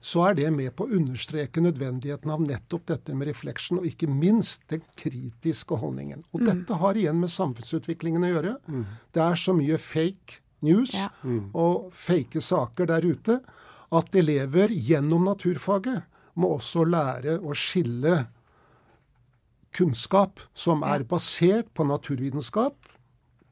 så 0.00 0.22
er 0.30 0.34
det 0.38 0.50
med 0.52 0.72
på 0.76 0.86
å 0.86 0.94
understreke 0.96 1.60
nødvendigheten 1.60 2.30
av 2.32 2.40
nettopp 2.40 2.86
dette 2.88 3.14
med 3.14 3.28
refleksjon, 3.28 3.80
og 3.82 3.88
ikke 3.88 4.08
minst 4.08 4.62
den 4.72 4.80
kritiske 4.96 5.76
holdningen. 5.76 6.22
Og 6.32 6.44
dette 6.46 6.78
har 6.80 6.96
igjen 6.96 7.18
med 7.20 7.28
samfunnsutviklingen 7.32 8.24
å 8.24 8.30
gjøre. 8.32 8.54
Det 9.12 9.20
er 9.26 9.36
så 9.36 9.52
mye 9.56 9.76
fake 9.80 10.40
news 10.62 10.94
Ja. 10.94 11.08
og 11.54 11.90
fake 11.92 12.40
saker 12.40 12.86
der 12.86 13.00
ute 13.04 13.40
at 13.92 14.14
elever 14.14 14.68
gjennom 14.72 15.24
naturfaget 15.24 16.02
må 16.36 16.54
også 16.56 16.84
lære 16.88 17.38
å 17.40 17.52
skille 17.56 18.26
kunnskap 19.76 20.40
som 20.54 20.84
er 20.86 21.04
basert 21.08 21.70
på 21.74 21.86
naturvitenskap, 21.86 22.76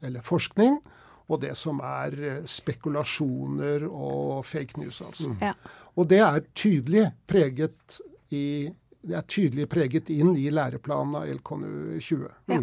eller 0.02 0.24
forskning, 0.26 0.80
og 1.28 1.42
det 1.42 1.54
som 1.60 1.80
er 1.84 2.14
eh, 2.18 2.42
spekulasjoner 2.48 3.84
og 3.88 4.44
fake 4.48 4.80
news, 4.80 5.02
altså. 5.04 5.34
Ja. 5.42 5.52
Og 5.98 6.08
det 6.10 6.20
er 6.24 6.44
tydelig 6.56 7.08
preget 7.28 7.98
i 8.34 8.70
det 9.08 9.14
er 9.14 9.24
tydelig 9.30 9.68
preget 9.70 10.10
inn 10.10 10.34
i 10.36 10.48
læreplanen 10.52 11.14
av 11.20 11.28
LKNU 11.30 12.00
20. 12.02 12.26
Ja. 12.50 12.58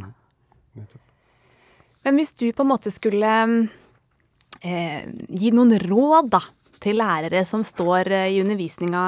Men 2.06 2.20
hvis 2.20 2.36
du 2.38 2.50
på 2.54 2.66
en 2.66 2.70
måte 2.70 2.92
skulle 2.94 3.32
eh, 4.60 5.02
gi 5.32 5.54
noen 5.56 5.74
råd 5.82 6.30
da, 6.36 6.44
til 6.84 7.00
lærere 7.00 7.42
som 7.48 7.64
står 7.66 8.12
eh, 8.14 8.28
i 8.36 8.42
undervisninga 8.44 9.06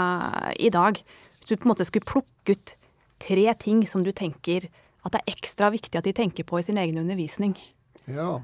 i 0.55 0.71
dag, 0.73 0.97
hvis 1.37 1.51
du 1.51 1.57
på 1.57 1.67
en 1.67 1.73
måte 1.75 1.85
skulle 1.87 2.07
plukke 2.07 2.55
ut 2.55 2.75
tre 3.19 3.47
ting 3.59 3.81
som 3.89 4.03
du 4.05 4.11
tenker 4.15 4.67
at 5.05 5.13
det 5.13 5.21
er 5.23 5.33
ekstra 5.37 5.69
viktig 5.71 5.95
at 5.99 6.05
de 6.07 6.13
tenker 6.13 6.43
på 6.47 6.59
i 6.59 6.65
sin 6.67 6.77
egen 6.77 6.97
undervisning. 6.99 7.55
Ja. 8.07 8.41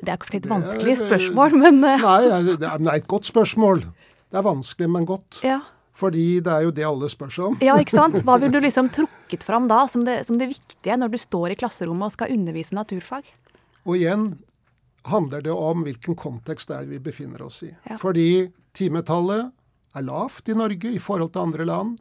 Det 0.00 0.10
er 0.12 0.18
kanskje 0.20 0.40
er- 0.44 0.50
vanskelig 0.52 0.96
spørsmål, 1.02 1.56
men 1.64 1.78
eh, 1.84 2.02
Nei, 2.02 2.18
det 2.26 2.58
er, 2.60 2.78
det 2.78 2.88
er 2.90 2.98
et 2.98 3.06
godt 3.10 3.26
spørsmål. 3.30 3.84
Det 4.30 4.40
er 4.40 4.46
vanskelig, 4.46 4.90
men 4.90 5.06
godt. 5.08 5.40
ja. 5.44 5.60
Fordi 5.94 6.40
det 6.42 6.50
er 6.50 6.64
jo 6.66 6.70
det 6.74 6.82
alle 6.82 7.06
spør 7.06 7.28
seg 7.30 7.44
om. 7.46 7.56
ja, 7.62 7.76
ikke 7.78 7.94
sant? 7.94 8.16
Hva 8.26 8.34
ville 8.42 8.50
du 8.50 8.64
liksom 8.64 8.88
trukket 8.90 9.44
fram 9.46 9.68
da 9.70 9.84
som 9.86 10.02
det, 10.02 10.24
som 10.26 10.40
det 10.40 10.48
viktige 10.50 10.96
når 10.98 11.12
du 11.12 11.18
står 11.22 11.52
i 11.54 11.56
klasserommet 11.60 12.08
og 12.08 12.14
skal 12.16 12.32
undervise 12.34 12.74
naturfag? 12.74 13.28
Og 13.86 14.00
igjen 14.00 14.24
handler 15.06 15.44
det 15.46 15.54
om 15.54 15.84
hvilken 15.86 16.16
kontekst 16.18 16.66
det 16.72 16.80
er 16.80 16.88
vi 16.90 16.98
befinner 16.98 17.44
oss 17.46 17.60
i. 17.62 17.70
Ja. 17.86 17.94
Fordi 18.02 18.26
timetallet 18.74 19.52
er 19.94 20.02
lavt 20.02 20.48
i 20.50 20.54
Norge 20.58 20.90
i 20.90 20.98
forhold 20.98 21.32
til 21.34 21.42
andre 21.44 21.64
land. 21.68 21.98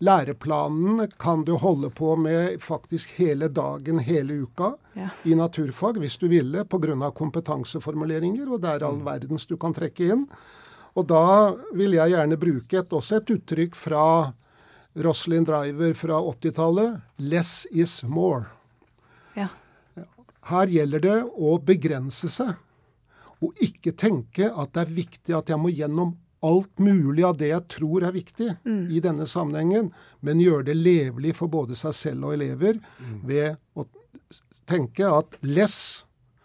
Læreplanen 0.00 1.08
kan 1.20 1.44
du 1.44 1.56
holde 1.60 1.90
på 1.92 2.14
med 2.16 2.60
faktisk 2.64 3.16
hele 3.18 3.48
dagen, 3.48 3.98
hele 3.98 4.42
uka 4.46 4.74
Ja. 4.94 5.08
i 5.24 5.34
naturfag 5.34 5.98
hvis 5.98 6.16
du 6.18 6.28
ville, 6.28 6.64
pga. 6.64 7.10
kompetanseformuleringer, 7.10 8.48
og 8.52 8.60
det 8.62 8.70
er 8.70 8.86
all 8.86 9.00
verdens 9.02 9.46
du 9.46 9.56
kan 9.56 9.74
trekke 9.74 10.12
inn. 10.12 10.26
Og 10.96 11.06
da 11.08 11.54
vil 11.74 11.92
jeg 11.92 12.10
gjerne 12.14 12.36
bruke 12.38 12.78
et, 12.78 12.88
også 12.92 13.16
et 13.16 13.30
uttrykk 13.34 13.74
fra 13.74 14.32
Roslyn 14.96 15.44
Driver 15.44 15.94
fra 15.94 16.20
80-tallet 16.22 17.00
'less 17.18 17.66
is 17.72 18.04
more'. 18.04 18.46
Ja. 19.36 19.48
Her 20.42 20.66
gjelder 20.66 21.00
det 21.00 21.22
å 21.36 21.58
begrense 21.58 22.28
seg, 22.30 22.54
og 23.42 23.54
ikke 23.60 23.92
tenke 23.92 24.52
at 24.56 24.72
det 24.72 24.80
er 24.86 24.94
viktig 24.94 25.36
at 25.36 25.48
jeg 25.48 25.58
må 25.58 25.68
gjennom 25.74 26.16
alt 26.44 26.78
mulig 26.82 27.24
av 27.24 27.36
det 27.40 27.48
jeg 27.50 27.64
tror 27.72 28.04
er 28.08 28.14
viktig 28.14 28.50
i 28.92 29.00
denne 29.04 29.26
sammenhengen, 29.30 29.90
men 30.20 30.42
gjøre 30.42 30.66
det 30.68 30.76
levelig 30.76 31.34
for 31.40 31.48
både 31.52 31.76
seg 31.78 31.94
selv 31.96 32.28
og 32.30 32.36
elever 32.36 32.78
ved 33.24 33.56
å 33.80 33.86
tenke 34.68 35.08
at 35.08 35.36
less 35.44 36.04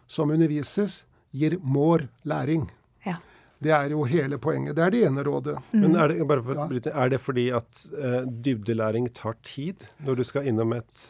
som 0.09 0.31
undervises, 0.33 1.03
gir 1.31 1.57
more 1.61 2.07
læring. 2.25 2.63
Ja. 3.05 3.17
Det 3.61 3.71
er 3.75 3.91
jo 3.93 4.05
hele 4.09 4.39
poenget. 4.41 4.73
Det 4.79 4.83
er 4.87 4.93
det 4.95 5.03
ene 5.09 5.23
rådet. 5.27 5.57
Men 5.75 5.93
er 5.99 6.09
det, 6.13 6.25
bare 6.27 6.41
for 6.41 6.55
å 6.55 6.63
Ja. 6.63 6.67
bryte, 6.71 6.91
er 6.95 7.09
det 7.13 7.19
fordi 7.21 7.45
at 7.53 7.83
uh, 7.93 8.23
dybdelæring 8.25 9.09
tar 9.13 9.35
tid 9.45 9.83
når 10.05 10.15
du 10.17 10.23
skal 10.23 10.47
innom 10.49 10.73
et 10.73 11.05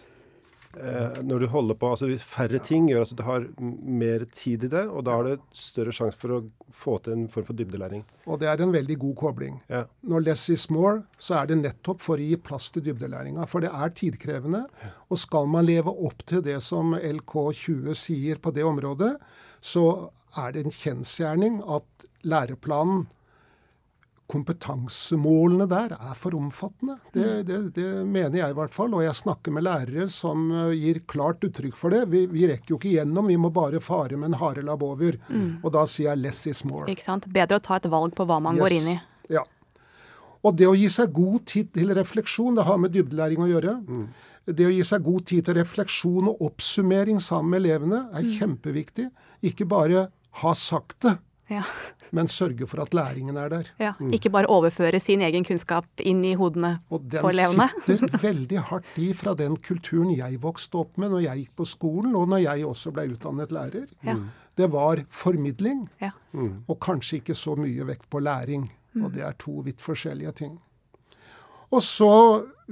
Når 0.76 1.42
du 1.42 1.48
holder 1.50 1.78
på 1.80 1.90
altså 1.90 2.08
Færre 2.22 2.60
ting 2.62 2.88
gjør 2.92 3.08
at 3.08 3.14
du 3.18 3.24
har 3.26 3.48
mer 3.60 4.26
tid 4.30 4.68
i 4.68 4.70
det, 4.70 4.84
og 4.86 5.06
da 5.08 5.16
har 5.18 5.26
du 5.26 5.48
større 5.56 5.94
sjanse 5.96 6.20
for 6.20 6.36
å 6.36 6.40
få 6.76 6.98
til 7.04 7.16
en 7.16 7.26
form 7.32 7.48
for 7.48 7.58
dybdelæring. 7.58 8.04
Og 8.30 8.40
det 8.42 8.52
er 8.52 8.62
en 8.62 8.74
veldig 8.74 9.00
god 9.02 9.16
kobling. 9.18 9.58
Ja. 9.72 9.84
Når 10.06 10.28
less 10.28 10.46
is 10.54 10.68
more, 10.70 11.02
så 11.18 11.40
er 11.40 11.50
det 11.50 11.60
nettopp 11.64 12.04
for 12.06 12.22
å 12.22 12.28
gi 12.30 12.38
plass 12.38 12.70
til 12.76 12.86
dybdelæringa. 12.86 13.48
For 13.50 13.66
det 13.66 13.74
er 13.74 13.96
tidkrevende. 13.98 14.64
Og 15.10 15.22
skal 15.22 15.50
man 15.50 15.68
leve 15.68 15.94
opp 15.94 16.22
til 16.30 16.46
det 16.46 16.60
som 16.66 16.94
LK20 16.96 17.98
sier 17.98 18.42
på 18.42 18.54
det 18.56 18.68
området, 18.68 19.16
så 19.62 19.86
er 20.38 20.54
det 20.54 20.68
en 20.68 20.76
kjensgjerning 20.76 21.64
at 21.66 22.10
læreplanen 22.30 23.08
Kompetansemålene 24.29 25.65
der 25.69 25.95
er 25.98 26.15
for 26.17 26.38
omfattende. 26.38 27.00
Det, 27.15 27.27
det, 27.48 27.59
det 27.75 27.88
mener 28.05 28.38
jeg 28.41 28.53
i 28.53 28.57
hvert 28.59 28.75
fall. 28.75 28.93
Og 28.93 29.03
jeg 29.03 29.17
snakker 29.17 29.55
med 29.55 29.65
lærere 29.65 30.05
som 30.13 30.50
eh, 30.53 30.75
gir 30.77 31.01
klart 31.09 31.45
uttrykk 31.48 31.77
for 31.77 31.95
det. 31.95 32.03
Vi, 32.13 32.25
vi 32.29 32.48
rekker 32.51 32.75
jo 32.75 32.79
ikke 32.79 32.93
gjennom, 32.93 33.29
vi 33.31 33.39
må 33.41 33.51
bare 33.53 33.81
fare 33.81 34.19
med 34.19 34.31
en 34.31 34.39
harelabb 34.41 34.85
over. 34.85 35.18
Og 35.63 35.72
da 35.74 35.85
sier 35.89 36.11
jeg 36.11 36.24
'less 36.24 36.46
is 36.50 36.63
more'. 36.63 36.89
Ikke 36.92 37.05
sant? 37.05 37.25
Bedre 37.33 37.57
å 37.57 37.63
ta 37.63 37.79
et 37.79 37.89
valg 37.89 38.13
på 38.15 38.25
hva 38.29 38.39
man 38.44 38.57
går 38.61 38.77
inn 38.77 38.92
i. 38.96 38.98
Ja. 39.33 39.46
Og 40.46 40.55
det 40.55 40.68
å 40.70 40.75
gi 40.77 40.87
seg 40.92 41.11
god 41.13 41.46
tid 41.50 41.74
til 41.75 41.92
refleksjon, 41.96 42.55
det 42.55 42.68
har 42.68 42.77
med 42.79 42.94
dybdelæring 42.96 43.44
å 43.44 43.50
gjøre. 43.50 43.74
Det 44.50 44.65
å 44.65 44.72
gi 44.72 44.85
seg 44.87 45.03
god 45.05 45.25
tid 45.29 45.46
til 45.46 45.57
refleksjon 45.59 46.29
og 46.31 46.46
oppsummering 46.48 47.20
sammen 47.22 47.51
med 47.53 47.65
elevene 47.65 48.05
er 48.15 48.29
kjempeviktig. 48.37 49.09
Ikke 49.46 49.68
bare 49.70 50.07
ha 50.42 50.53
sagt 50.55 51.03
det, 51.05 51.18
Ja. 51.50 51.64
men 52.12 52.27
sørge 52.29 52.68
for 52.70 52.81
at 52.83 52.94
læringen 52.94 53.38
er 53.38 53.50
der. 53.50 53.70
Ja. 53.81 53.94
Ikke 54.14 54.29
bare 54.33 54.50
overføre 54.50 55.00
sin 55.01 55.22
egen 55.25 55.46
kunnskap 55.46 55.85
inn 56.00 56.24
i 56.25 56.35
hodene 56.38 56.79
Og 56.90 57.03
den 57.09 57.22
på 57.22 57.31
elevene. 57.33 57.70
sitter 57.88 58.18
veldig 58.22 58.64
hardt 58.70 58.98
i 59.01 59.12
fra 59.18 59.33
den 59.38 59.57
kulturen 59.57 60.12
jeg 60.16 60.42
vokste 60.42 60.81
opp 60.81 60.98
med 60.98 61.14
når 61.14 61.25
jeg 61.25 61.44
gikk 61.44 61.55
på 61.62 61.68
skolen, 61.70 62.16
og 62.16 62.29
når 62.29 62.44
jeg 62.46 62.66
også 62.70 62.94
ble 62.96 63.07
utdannet 63.16 63.53
lærer. 63.55 63.88
Ja. 64.05 64.18
Det 64.57 64.72
var 64.72 65.03
formidling. 65.09 65.88
Ja. 66.01 66.12
og 66.68 66.79
kanskje 66.83 67.22
ikke 67.22 67.35
så 67.35 67.55
mye 67.57 67.85
vekt 67.88 68.09
på 68.09 68.20
læring. 68.22 68.70
Og 69.00 69.14
det 69.14 69.22
er 69.24 69.35
to 69.40 69.62
vidt 69.66 69.81
forskjellige 69.81 70.31
ting. 70.44 70.57
Og 71.70 71.83
så 71.85 72.14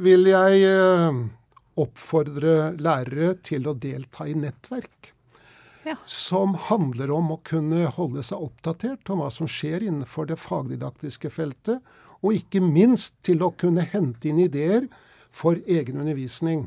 vil 0.02 0.26
jeg 0.32 0.64
eh, 0.66 1.20
oppfordre 1.78 2.74
lærere 2.82 3.36
til 3.46 3.70
å 3.70 3.76
delta 3.78 4.26
i 4.26 4.34
nettverk. 4.38 5.14
Ja. 5.88 5.96
Som 6.06 6.58
handler 6.68 7.12
om 7.16 7.32
å 7.32 7.42
kunne 7.48 7.86
holde 7.96 8.24
seg 8.26 8.42
oppdatert 8.44 9.08
om 9.14 9.22
hva 9.24 9.30
som 9.32 9.48
skjer 9.48 9.86
innenfor 9.88 10.28
det 10.28 10.40
fagdidaktiske 10.42 11.32
feltet. 11.32 11.80
Og 12.20 12.36
ikke 12.40 12.60
minst 12.64 13.16
til 13.24 13.46
å 13.46 13.54
kunne 13.56 13.86
hente 13.88 14.28
inn 14.28 14.42
ideer 14.44 14.90
for 15.32 15.60
egen 15.64 16.02
undervisning. 16.02 16.66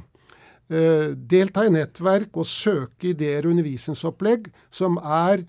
Eh, 0.70 1.10
delta 1.12 1.66
i 1.66 1.72
nettverk 1.74 2.36
og 2.38 2.46
søke 2.46 3.10
ideer 3.10 3.44
og 3.44 3.56
undervisningsopplegg 3.56 4.52
som 4.70 5.00
er 5.02 5.42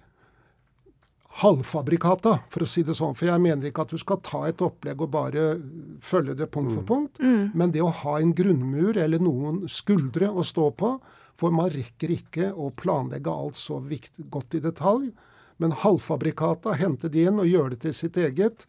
halvfabrikata, 1.41 2.33
for 2.51 2.65
å 2.65 2.67
si 2.67 2.83
det 2.83 2.95
sånn. 2.97 3.13
For 3.15 3.29
jeg 3.29 3.39
mener 3.39 3.69
ikke 3.69 3.85
at 3.85 3.93
du 3.93 4.01
skal 4.01 4.19
ta 4.25 4.43
et 4.49 4.61
opplegg 4.65 4.99
og 5.05 5.13
bare 5.13 5.45
følge 6.03 6.35
det 6.41 6.49
punkt 6.51 6.73
for 6.75 6.87
punkt. 6.89 7.21
Men 7.55 7.71
det 7.71 7.83
å 7.85 7.93
ha 8.01 8.17
en 8.19 8.33
grunnmur 8.35 8.99
eller 8.99 9.21
noen 9.23 9.61
skuldre 9.71 10.27
å 10.27 10.43
stå 10.43 10.71
på, 10.75 10.95
for 11.41 11.53
man 11.55 11.71
rekker 11.73 12.13
ikke 12.13 12.51
å 12.53 12.69
planlegge 12.77 13.33
alt 13.33 13.57
så 13.57 13.79
vikt, 13.81 14.13
godt 14.29 14.59
i 14.59 14.61
detalj. 14.61 15.09
Men 15.61 15.73
halvfabrikata, 15.77 16.75
hente 16.77 17.09
de 17.09 17.25
inn 17.29 17.41
og 17.41 17.49
gjøre 17.49 17.73
det 17.73 17.81
til 17.87 17.95
sitt 17.97 18.17
eget, 18.21 18.65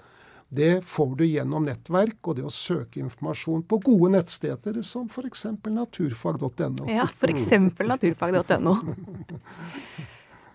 det 0.53 0.83
får 0.85 1.15
du 1.17 1.25
gjennom 1.25 1.65
nettverk 1.65 2.29
og 2.29 2.37
det 2.37 2.45
å 2.45 2.53
søke 2.53 3.01
informasjon 3.01 3.63
på 3.65 3.79
gode 3.87 4.11
nettsteder 4.19 4.83
som 4.85 5.07
f.eks. 5.09 5.47
naturfag.no. 5.65 6.89
Ja, 6.93 7.07
f.eks. 7.09 7.49
naturfag.no. 7.81 8.77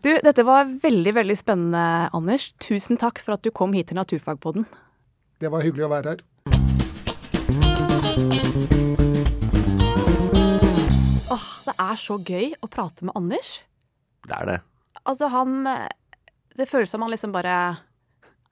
Du, 0.05 0.11
dette 0.23 0.43
var 0.45 0.69
veldig, 0.81 1.13
veldig 1.17 1.35
spennende, 1.35 2.09
Anders. 2.15 2.51
Tusen 2.61 3.01
takk 3.01 3.17
for 3.17 3.33
at 3.33 3.41
du 3.43 3.49
kom 3.51 3.73
hit 3.73 3.89
til 3.89 3.97
Naturfagpodden. 3.97 4.69
Det 5.41 5.49
var 5.51 5.65
hyggelig 5.65 5.89
å 5.89 5.93
være 5.97 6.13
her. 6.13 6.21
Åh, 11.37 11.47
det 11.69 11.75
er 11.87 11.99
så 12.01 12.17
gøy 12.19 12.51
å 12.65 12.69
prate 12.73 13.05
med 13.07 13.15
Anders. 13.17 13.59
Det 14.27 14.35
er 14.41 14.49
det. 14.49 14.57
Altså, 15.07 15.29
han 15.31 15.61
Det 16.57 16.65
føles 16.67 16.89
som 16.91 17.03
han 17.05 17.13
liksom 17.13 17.31
bare 17.35 17.53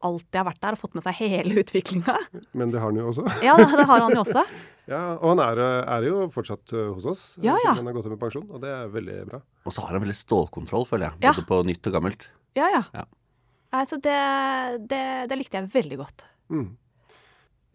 alltid 0.05 0.37
har 0.37 0.45
vært 0.45 0.61
der 0.61 0.75
og 0.75 0.81
fått 0.83 0.93
med 0.97 1.03
seg 1.05 1.15
hele 1.17 1.55
utviklinga. 1.63 2.15
Men 2.53 2.69
det 2.73 2.79
har 2.83 2.91
han 2.91 2.99
jo 3.01 3.07
også. 3.09 3.25
Ja, 3.43 3.55
det 3.57 3.85
har 3.89 4.05
han 4.05 4.13
jo 4.15 4.21
også. 4.25 4.45
Ja, 4.85 5.15
Og 5.17 5.31
han 5.31 5.39
er, 5.41 5.57
er 5.89 6.03
jo 6.05 6.27
fortsatt 6.29 6.69
eh, 6.77 6.91
hos 6.93 7.07
oss, 7.09 7.21
eh, 7.39 7.47
Ja, 7.47 7.55
ja. 7.63 7.71
han 7.73 7.87
har 7.89 7.95
gått 7.95 8.05
av 8.05 8.11
med 8.13 8.19
pensjon, 8.21 8.43
og 8.53 8.59
det 8.61 8.69
er 8.69 8.91
veldig 8.93 9.15
bra. 9.31 9.39
Og 9.65 9.73
så 9.73 9.81
har 9.81 9.95
han 9.95 10.03
veldig 10.03 10.13
stålkontroll, 10.19 10.85
føler 10.85 11.07
jeg. 11.07 11.17
Ja. 11.23 11.31
Både 11.33 11.45
på 11.49 11.57
nytt 11.65 11.89
og 11.89 11.95
gammelt. 11.95 12.27
Ja, 12.53 12.67
ja. 12.69 12.83
Ja. 12.93 13.05
Altså, 13.73 13.97
det, 13.97 14.13
det, 14.91 14.99
det 15.31 15.39
likte 15.39 15.57
jeg 15.57 15.71
veldig 15.73 15.97
godt. 16.03 16.27
Mm. 16.53 16.67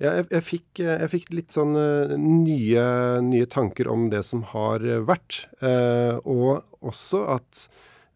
Ja, 0.00 0.14
jeg, 0.16 0.30
jeg, 0.32 0.44
fikk, 0.46 0.80
eh, 0.80 0.96
jeg 1.04 1.12
fikk 1.12 1.30
litt 1.36 1.52
sånn 1.52 1.76
eh, 1.76 2.16
nye, 2.16 2.84
nye 3.24 3.48
tanker 3.52 3.90
om 3.92 4.08
det 4.12 4.22
som 4.24 4.46
har 4.54 4.80
eh, 4.80 5.02
vært. 5.04 5.42
Eh, 5.60 6.16
og 6.24 6.64
også 6.80 7.26
at 7.36 7.66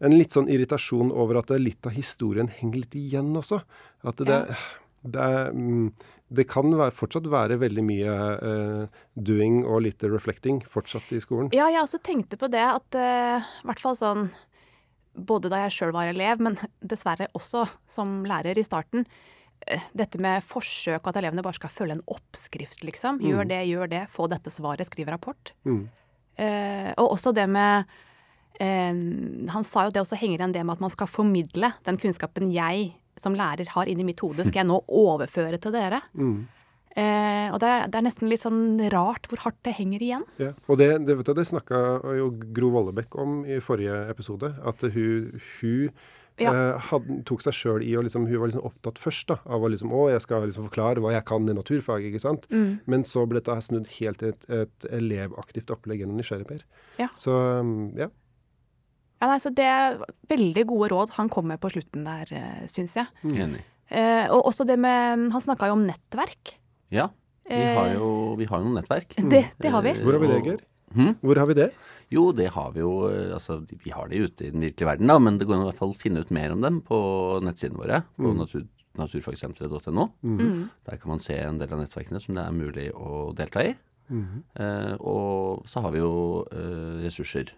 en 0.03 0.15
litt 0.17 0.33
sånn 0.35 0.49
irritasjon 0.51 1.13
over 1.13 1.39
at 1.39 1.53
litt 1.61 1.85
av 1.85 1.93
historien 1.95 2.49
henger 2.51 2.81
litt 2.81 2.97
igjen 2.97 3.29
også. 3.37 3.61
At 4.05 4.17
det, 4.25 4.39
det, 5.05 5.27
er, 5.27 5.53
mm, 5.53 5.91
det 6.35 6.47
kan 6.49 6.73
være, 6.73 6.95
fortsatt 6.95 7.29
være 7.31 7.59
veldig 7.61 7.85
mye 7.85 8.15
eh, 8.49 9.03
doing 9.13 9.61
og 9.63 9.85
lite 9.85 10.09
reflecting 10.11 10.63
fortsatt 10.65 11.13
i 11.15 11.21
skolen. 11.23 11.53
Ja, 11.55 11.69
jeg 11.69 11.83
også 11.85 12.01
tenkte 12.03 12.39
på 12.41 12.49
det 12.51 12.65
at 12.65 12.97
eh, 12.99 13.55
hvert 13.67 13.83
fall 13.83 13.97
sånn 13.99 14.27
Både 15.15 15.47
da 15.47 15.61
jeg 15.61 15.71
sjøl 15.71 15.93
var 15.95 16.09
elev, 16.11 16.41
men 16.43 16.57
dessverre 16.83 17.29
også 17.39 17.61
som 17.87 18.17
lærer 18.27 18.57
i 18.59 18.65
starten. 18.67 19.05
Dette 19.97 20.19
med 20.21 20.43
forsøk, 20.45 20.99
og 21.01 21.09
at 21.09 21.21
elevene 21.21 21.41
bare 21.45 21.57
skal 21.57 21.71
følge 21.73 21.95
en 21.97 22.03
oppskrift, 22.11 22.83
liksom. 22.85 23.17
Gjør 23.25 23.47
det, 23.49 23.63
gjør 23.65 23.89
det, 23.89 24.03
få 24.13 24.27
dette 24.29 24.53
svaret, 24.53 24.85
skriv 24.85 25.09
rapport. 25.09 25.55
Mm. 25.65 25.87
Eh, 26.37 26.91
og 26.99 27.15
også 27.15 27.31
det 27.31 27.45
med 27.47 27.87
eh, 28.59 28.91
Han 29.53 29.63
sa 29.63 29.85
jo 29.87 29.93
det 29.95 30.01
også 30.01 30.17
henger 30.19 30.41
igjen 30.41 30.55
det 30.57 30.65
med 30.67 30.75
at 30.75 30.83
man 30.83 30.91
skal 30.91 31.07
formidle 31.07 31.69
den 31.87 31.99
kunnskapen 32.01 32.51
jeg 32.51 32.89
som 33.15 33.37
lærer 33.37 33.69
har 33.71 33.87
inni 33.87 34.03
mitt 34.03 34.19
hode, 34.19 34.43
skal 34.43 34.65
jeg 34.65 34.67
nå 34.67 34.81
overføre 34.91 35.59
til 35.63 35.71
dere. 35.75 36.01
Mm. 36.19 36.43
Eh, 36.95 37.47
og 37.51 37.59
det 37.59 37.67
er, 37.67 37.87
det 37.91 37.97
er 37.99 38.05
nesten 38.05 38.29
litt 38.31 38.43
sånn 38.45 38.77
rart 38.93 39.25
hvor 39.27 39.41
hardt 39.43 39.57
det 39.67 39.73
henger 39.75 40.03
igjen. 40.05 40.21
Ja. 40.39 40.53
Og 40.71 40.77
det, 40.79 40.89
det, 41.07 41.17
vet 41.19 41.27
du, 41.27 41.33
det 41.35 41.43
snakka 41.49 41.79
jo 42.15 42.29
Gro 42.55 42.69
Vollebekk 42.71 43.17
om 43.19 43.41
i 43.43 43.57
forrige 43.63 43.97
episode. 44.13 44.53
At 44.63 44.85
hun, 44.95 45.33
hun 45.59 45.89
Ja. 46.39 46.51
eh, 46.51 46.79
hadde, 46.89 47.21
tok 47.27 47.43
seg 47.43 47.53
sjøl 47.55 47.83
i 47.87 47.93
å 47.95 48.01
liksom 48.03 48.25
Hun 48.27 48.39
var 48.41 48.49
liksom 48.49 48.65
opptatt 48.67 48.97
først 48.99 49.29
da, 49.29 49.37
av 49.47 49.63
å 49.63 49.69
liksom 49.71 49.91
Å, 49.95 50.09
jeg 50.11 50.19
skal 50.25 50.43
liksom 50.47 50.65
forklare 50.67 50.99
hva 50.99 51.13
jeg 51.13 51.23
kan 51.29 51.47
i 51.47 51.53
naturfag, 51.55 52.03
ikke 52.09 52.19
sant. 52.19 52.47
Mm. 52.51 52.79
Men 52.91 53.03
så 53.07 53.23
ble 53.27 53.39
dette 53.39 53.55
snudd 53.63 53.87
helt 53.99 54.19
til 54.19 54.33
et, 54.33 54.49
et 54.51 54.87
elevaktivt 54.91 55.71
opplegg 55.71 55.99
gjennom 56.03 56.19
Nysgjerrigper. 56.19 56.65
Ja. 56.99 57.07
Så 57.19 57.31
um, 57.61 57.91
ja. 57.95 58.09
Ja, 59.21 59.29
nei, 59.31 59.39
så 59.39 59.51
det 59.55 59.63
er 59.63 59.95
veldig 60.27 60.65
gode 60.67 60.91
råd 60.91 61.13
han 61.15 61.31
kom 61.31 61.47
med 61.47 61.59
på 61.63 61.71
slutten 61.71 62.03
der, 62.07 62.27
uh, 62.35 62.65
syns 62.67 62.97
jeg. 62.99 63.07
Enig. 63.31 63.63
Eh, 63.87 64.25
og 64.33 64.47
også 64.49 64.65
det 64.65 64.79
med 64.81 65.29
Han 65.31 65.41
snakka 65.43 65.67
jo 65.69 65.75
om 65.77 65.83
nettverk. 65.87 66.55
Ja, 66.93 67.09
vi 67.49 67.61
har 67.77 67.91
jo, 67.95 68.07
vi 68.39 68.45
har 68.49 68.61
noen 68.63 68.77
nettverk. 68.79 69.15
Det, 69.31 69.43
det 69.61 69.71
har 69.73 69.83
vi. 69.85 69.93
Eh, 69.95 70.01
Hvor 70.05 70.17
har 70.17 70.21
vi 70.23 70.29
det, 70.31 70.39
Geir? 70.45 70.63
Hmm? 70.95 71.15
Hvor 71.21 71.35
har 71.41 71.47
vi 71.49 71.55
det? 71.57 71.69
Jo, 72.13 72.29
det 72.31 72.47
har 72.53 72.69
vi 72.71 72.79
jo 72.79 72.91
eh, 73.09 73.33
Altså, 73.35 73.57
vi 73.83 73.91
har 73.91 74.07
det 74.07 74.21
ute 74.29 74.45
i 74.47 74.51
den 74.53 74.61
virkelige 74.63 74.87
verden, 74.87 75.09
da, 75.11 75.17
men 75.19 75.37
det 75.39 75.47
går 75.49 75.57
an 75.57 75.65
å 75.65 75.67
i 75.67 75.71
hvert 75.71 75.81
fall 75.81 75.95
finne 75.97 76.21
ut 76.23 76.31
mer 76.33 76.53
om 76.55 76.61
dem 76.63 76.79
på 76.85 76.97
nettsidene 77.43 77.81
våre. 77.81 78.03
På 78.15 78.31
natur, 78.37 78.63
naturfagsenteret.no. 78.95 80.07
Mm. 80.23 80.69
Der 80.87 81.01
kan 81.01 81.11
man 81.15 81.19
se 81.23 81.35
en 81.41 81.59
del 81.59 81.73
av 81.73 81.81
nettverkene 81.83 82.21
som 82.23 82.37
det 82.37 82.45
er 82.45 82.55
mulig 82.55 82.87
å 82.95 83.33
delta 83.35 83.65
i. 83.65 83.73
Eh, 84.11 84.93
og 85.01 85.65
så 85.69 85.81
har 85.83 85.91
vi 85.95 86.01
jo 86.03 86.13
eh, 86.53 87.01
ressurser. 87.03 87.51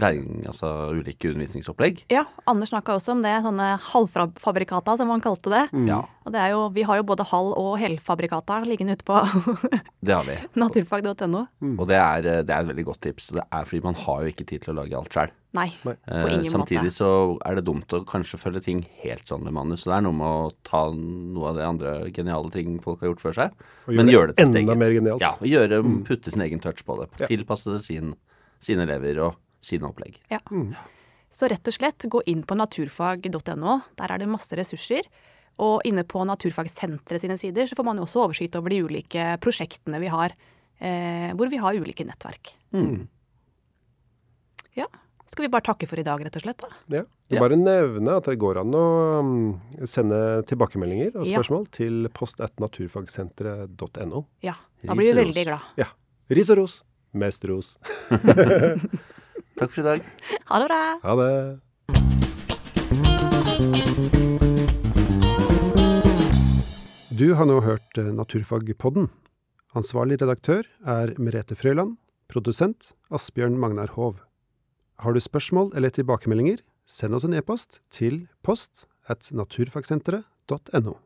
Læring, 0.00 0.42
altså 0.46 0.90
ulike 0.90 1.28
undervisningsopplegg. 1.30 2.04
Ja, 2.10 2.24
Anders 2.50 2.72
snakka 2.72 2.96
også 2.98 3.12
om 3.14 3.22
det, 3.22 3.34
sånne 3.44 3.68
halvfabrikata, 3.92 4.96
som 4.98 5.10
han 5.12 5.20
kalte 5.22 5.52
det. 5.52 5.64
Ja, 5.86 6.00
Og 6.24 6.32
det 6.32 6.40
er 6.40 6.50
jo, 6.54 6.68
vi 6.72 6.82
har 6.88 6.96
jo 6.96 7.04
både 7.04 7.24
halv- 7.28 7.54
og 7.60 7.78
helfabrikata 7.78 8.62
liggende 8.64 8.96
ute 8.96 9.04
på 9.04 9.18
det 10.06 10.14
har 10.16 10.24
vi. 10.24 10.36
naturfag.no. 10.62 11.44
Og 11.78 11.86
det 11.90 11.98
er, 12.00 12.26
eh, 12.26 12.42
det 12.42 12.50
er 12.54 12.64
et 12.64 12.70
veldig 12.72 12.84
godt 12.90 13.00
tips. 13.06 13.28
Det 13.36 13.44
er 13.52 13.64
fordi 13.68 13.82
man 13.84 13.94
har 13.94 14.22
jo 14.24 14.32
ikke 14.32 14.46
tid 14.48 14.64
til 14.64 14.74
å 14.74 14.78
lage 14.80 14.96
alt 14.98 15.12
sjøl. 15.14 15.32
Nei, 15.54 15.68
på 15.84 15.92
Eh, 16.10 16.24
ingen 16.34 16.50
samtidig 16.50 16.88
måte. 16.88 16.96
så 16.96 17.08
er 17.46 17.54
det 17.60 17.64
dumt 17.68 17.92
å 17.94 18.00
kanskje 18.04 18.40
følge 18.42 18.60
ting 18.64 18.80
helt 19.04 19.22
sånn 19.28 19.44
med 19.46 19.54
manus. 19.54 19.84
Så 19.84 19.92
det 19.92 19.98
er 20.00 20.06
noe 20.08 20.16
med 20.18 20.26
å 20.26 20.50
ta 20.66 20.80
noe 20.90 21.52
av 21.52 21.54
det 21.60 21.68
andre 21.68 21.92
geniale 22.10 22.50
ting 22.50 22.80
folk 22.82 23.04
har 23.04 23.12
gjort 23.12 23.22
før 23.22 23.36
seg, 23.38 23.52
Og 23.86 23.94
men 23.94 24.10
gjøre 24.10 24.32
det 24.32 24.36
til 24.40 24.46
enda 24.48 24.58
steget. 24.64 24.78
mer 24.82 24.90
genialt. 24.96 25.20
Ja, 25.22 25.30
og 25.38 25.46
gjøre, 25.46 25.78
putte 26.08 26.32
sin 26.34 26.42
egen 26.42 26.58
touch 26.64 26.82
på 26.84 26.98
det. 26.98 27.06
Ja. 27.22 27.26
Tilpasse 27.30 27.70
det 27.70 27.82
sin, 27.86 28.16
sine 28.58 28.82
elever 28.88 29.20
og 29.28 29.36
sine 29.64 29.88
opplegg. 29.88 30.18
Ja. 30.32 30.40
Så 31.34 31.48
rett 31.50 31.66
og 31.66 31.74
slett, 31.74 32.04
gå 32.10 32.20
inn 32.30 32.44
på 32.46 32.54
naturfag.no. 32.58 33.78
Der 33.98 34.12
er 34.14 34.22
det 34.22 34.28
masse 34.30 34.54
ressurser. 34.58 35.06
Og 35.62 35.84
inne 35.86 36.02
på 36.06 36.22
Naturfagsenteret 36.26 37.22
sine 37.22 37.36
sider 37.38 37.68
så 37.70 37.76
får 37.78 37.86
man 37.86 37.98
jo 38.00 38.06
også 38.08 38.24
oversikt 38.24 38.56
over 38.58 38.72
de 38.74 38.80
ulike 38.82 39.26
prosjektene 39.42 40.00
vi 40.02 40.08
har, 40.10 40.32
eh, 40.82 41.30
hvor 41.38 41.50
vi 41.50 41.60
har 41.62 41.78
ulike 41.78 42.06
nettverk. 42.06 42.50
Mm. 42.74 43.04
Ja. 44.74 44.88
Skal 45.30 45.46
vi 45.46 45.50
bare 45.54 45.62
takke 45.66 45.86
for 45.86 45.98
i 45.98 46.04
dag, 46.06 46.20
rett 46.26 46.36
og 46.38 46.42
slett? 46.42 46.58
da? 46.62 46.70
Ja. 46.98 47.04
Ja. 47.32 47.40
Bare 47.40 47.56
nevne 47.56 48.18
at 48.18 48.26
det 48.28 48.34
går 48.38 48.58
an 48.60 48.74
å 48.76 48.82
um, 49.22 49.30
sende 49.88 50.42
tilbakemeldinger 50.50 51.14
og 51.16 51.24
Ja. 51.26 51.38
spørsmål 51.38 51.70
til 51.72 52.08
post 52.12 52.42
at 52.44 52.52
naturfagsenteret.no. 52.60 54.24
Ja. 54.44 54.54
Da 54.84 54.94
blir 54.94 55.14
vi 55.14 55.22
veldig 55.22 55.44
glad. 55.48 55.70
Ja. 55.80 55.86
Ris 56.30 56.50
og 56.50 56.58
ros. 56.58 56.82
Mest 57.14 57.46
ros. 57.48 57.76
Takk 59.58 59.70
for 59.70 59.80
i 59.80 59.86
dag. 59.86 60.06
Ha 60.50 60.58
det 60.62 60.68
bra! 60.70 60.82
Ha 61.04 61.14
det. 61.20 61.30
Du 67.14 67.28
har 67.38 67.46
nå 67.46 67.60
hørt 67.62 67.98
eh, 68.00 68.10
Naturfagpodden. 68.10 69.06
Ansvarlig 69.78 70.18
redaktør 70.22 70.66
er 70.82 71.14
Merete 71.22 71.54
Frøyland. 71.54 71.94
Produsent 72.30 72.90
Asbjørn 73.14 73.54
Magnar 73.60 73.92
Hov. 73.94 74.18
Har 74.98 75.14
du 75.14 75.20
spørsmål 75.22 75.70
eller 75.76 75.94
tilbakemeldinger, 75.94 76.58
send 76.86 77.14
oss 77.14 77.26
en 77.26 77.36
e-post 77.38 77.78
til 77.94 78.24
post 78.42 78.86
at 79.06 79.30
naturfagsenteret.no. 79.30 80.96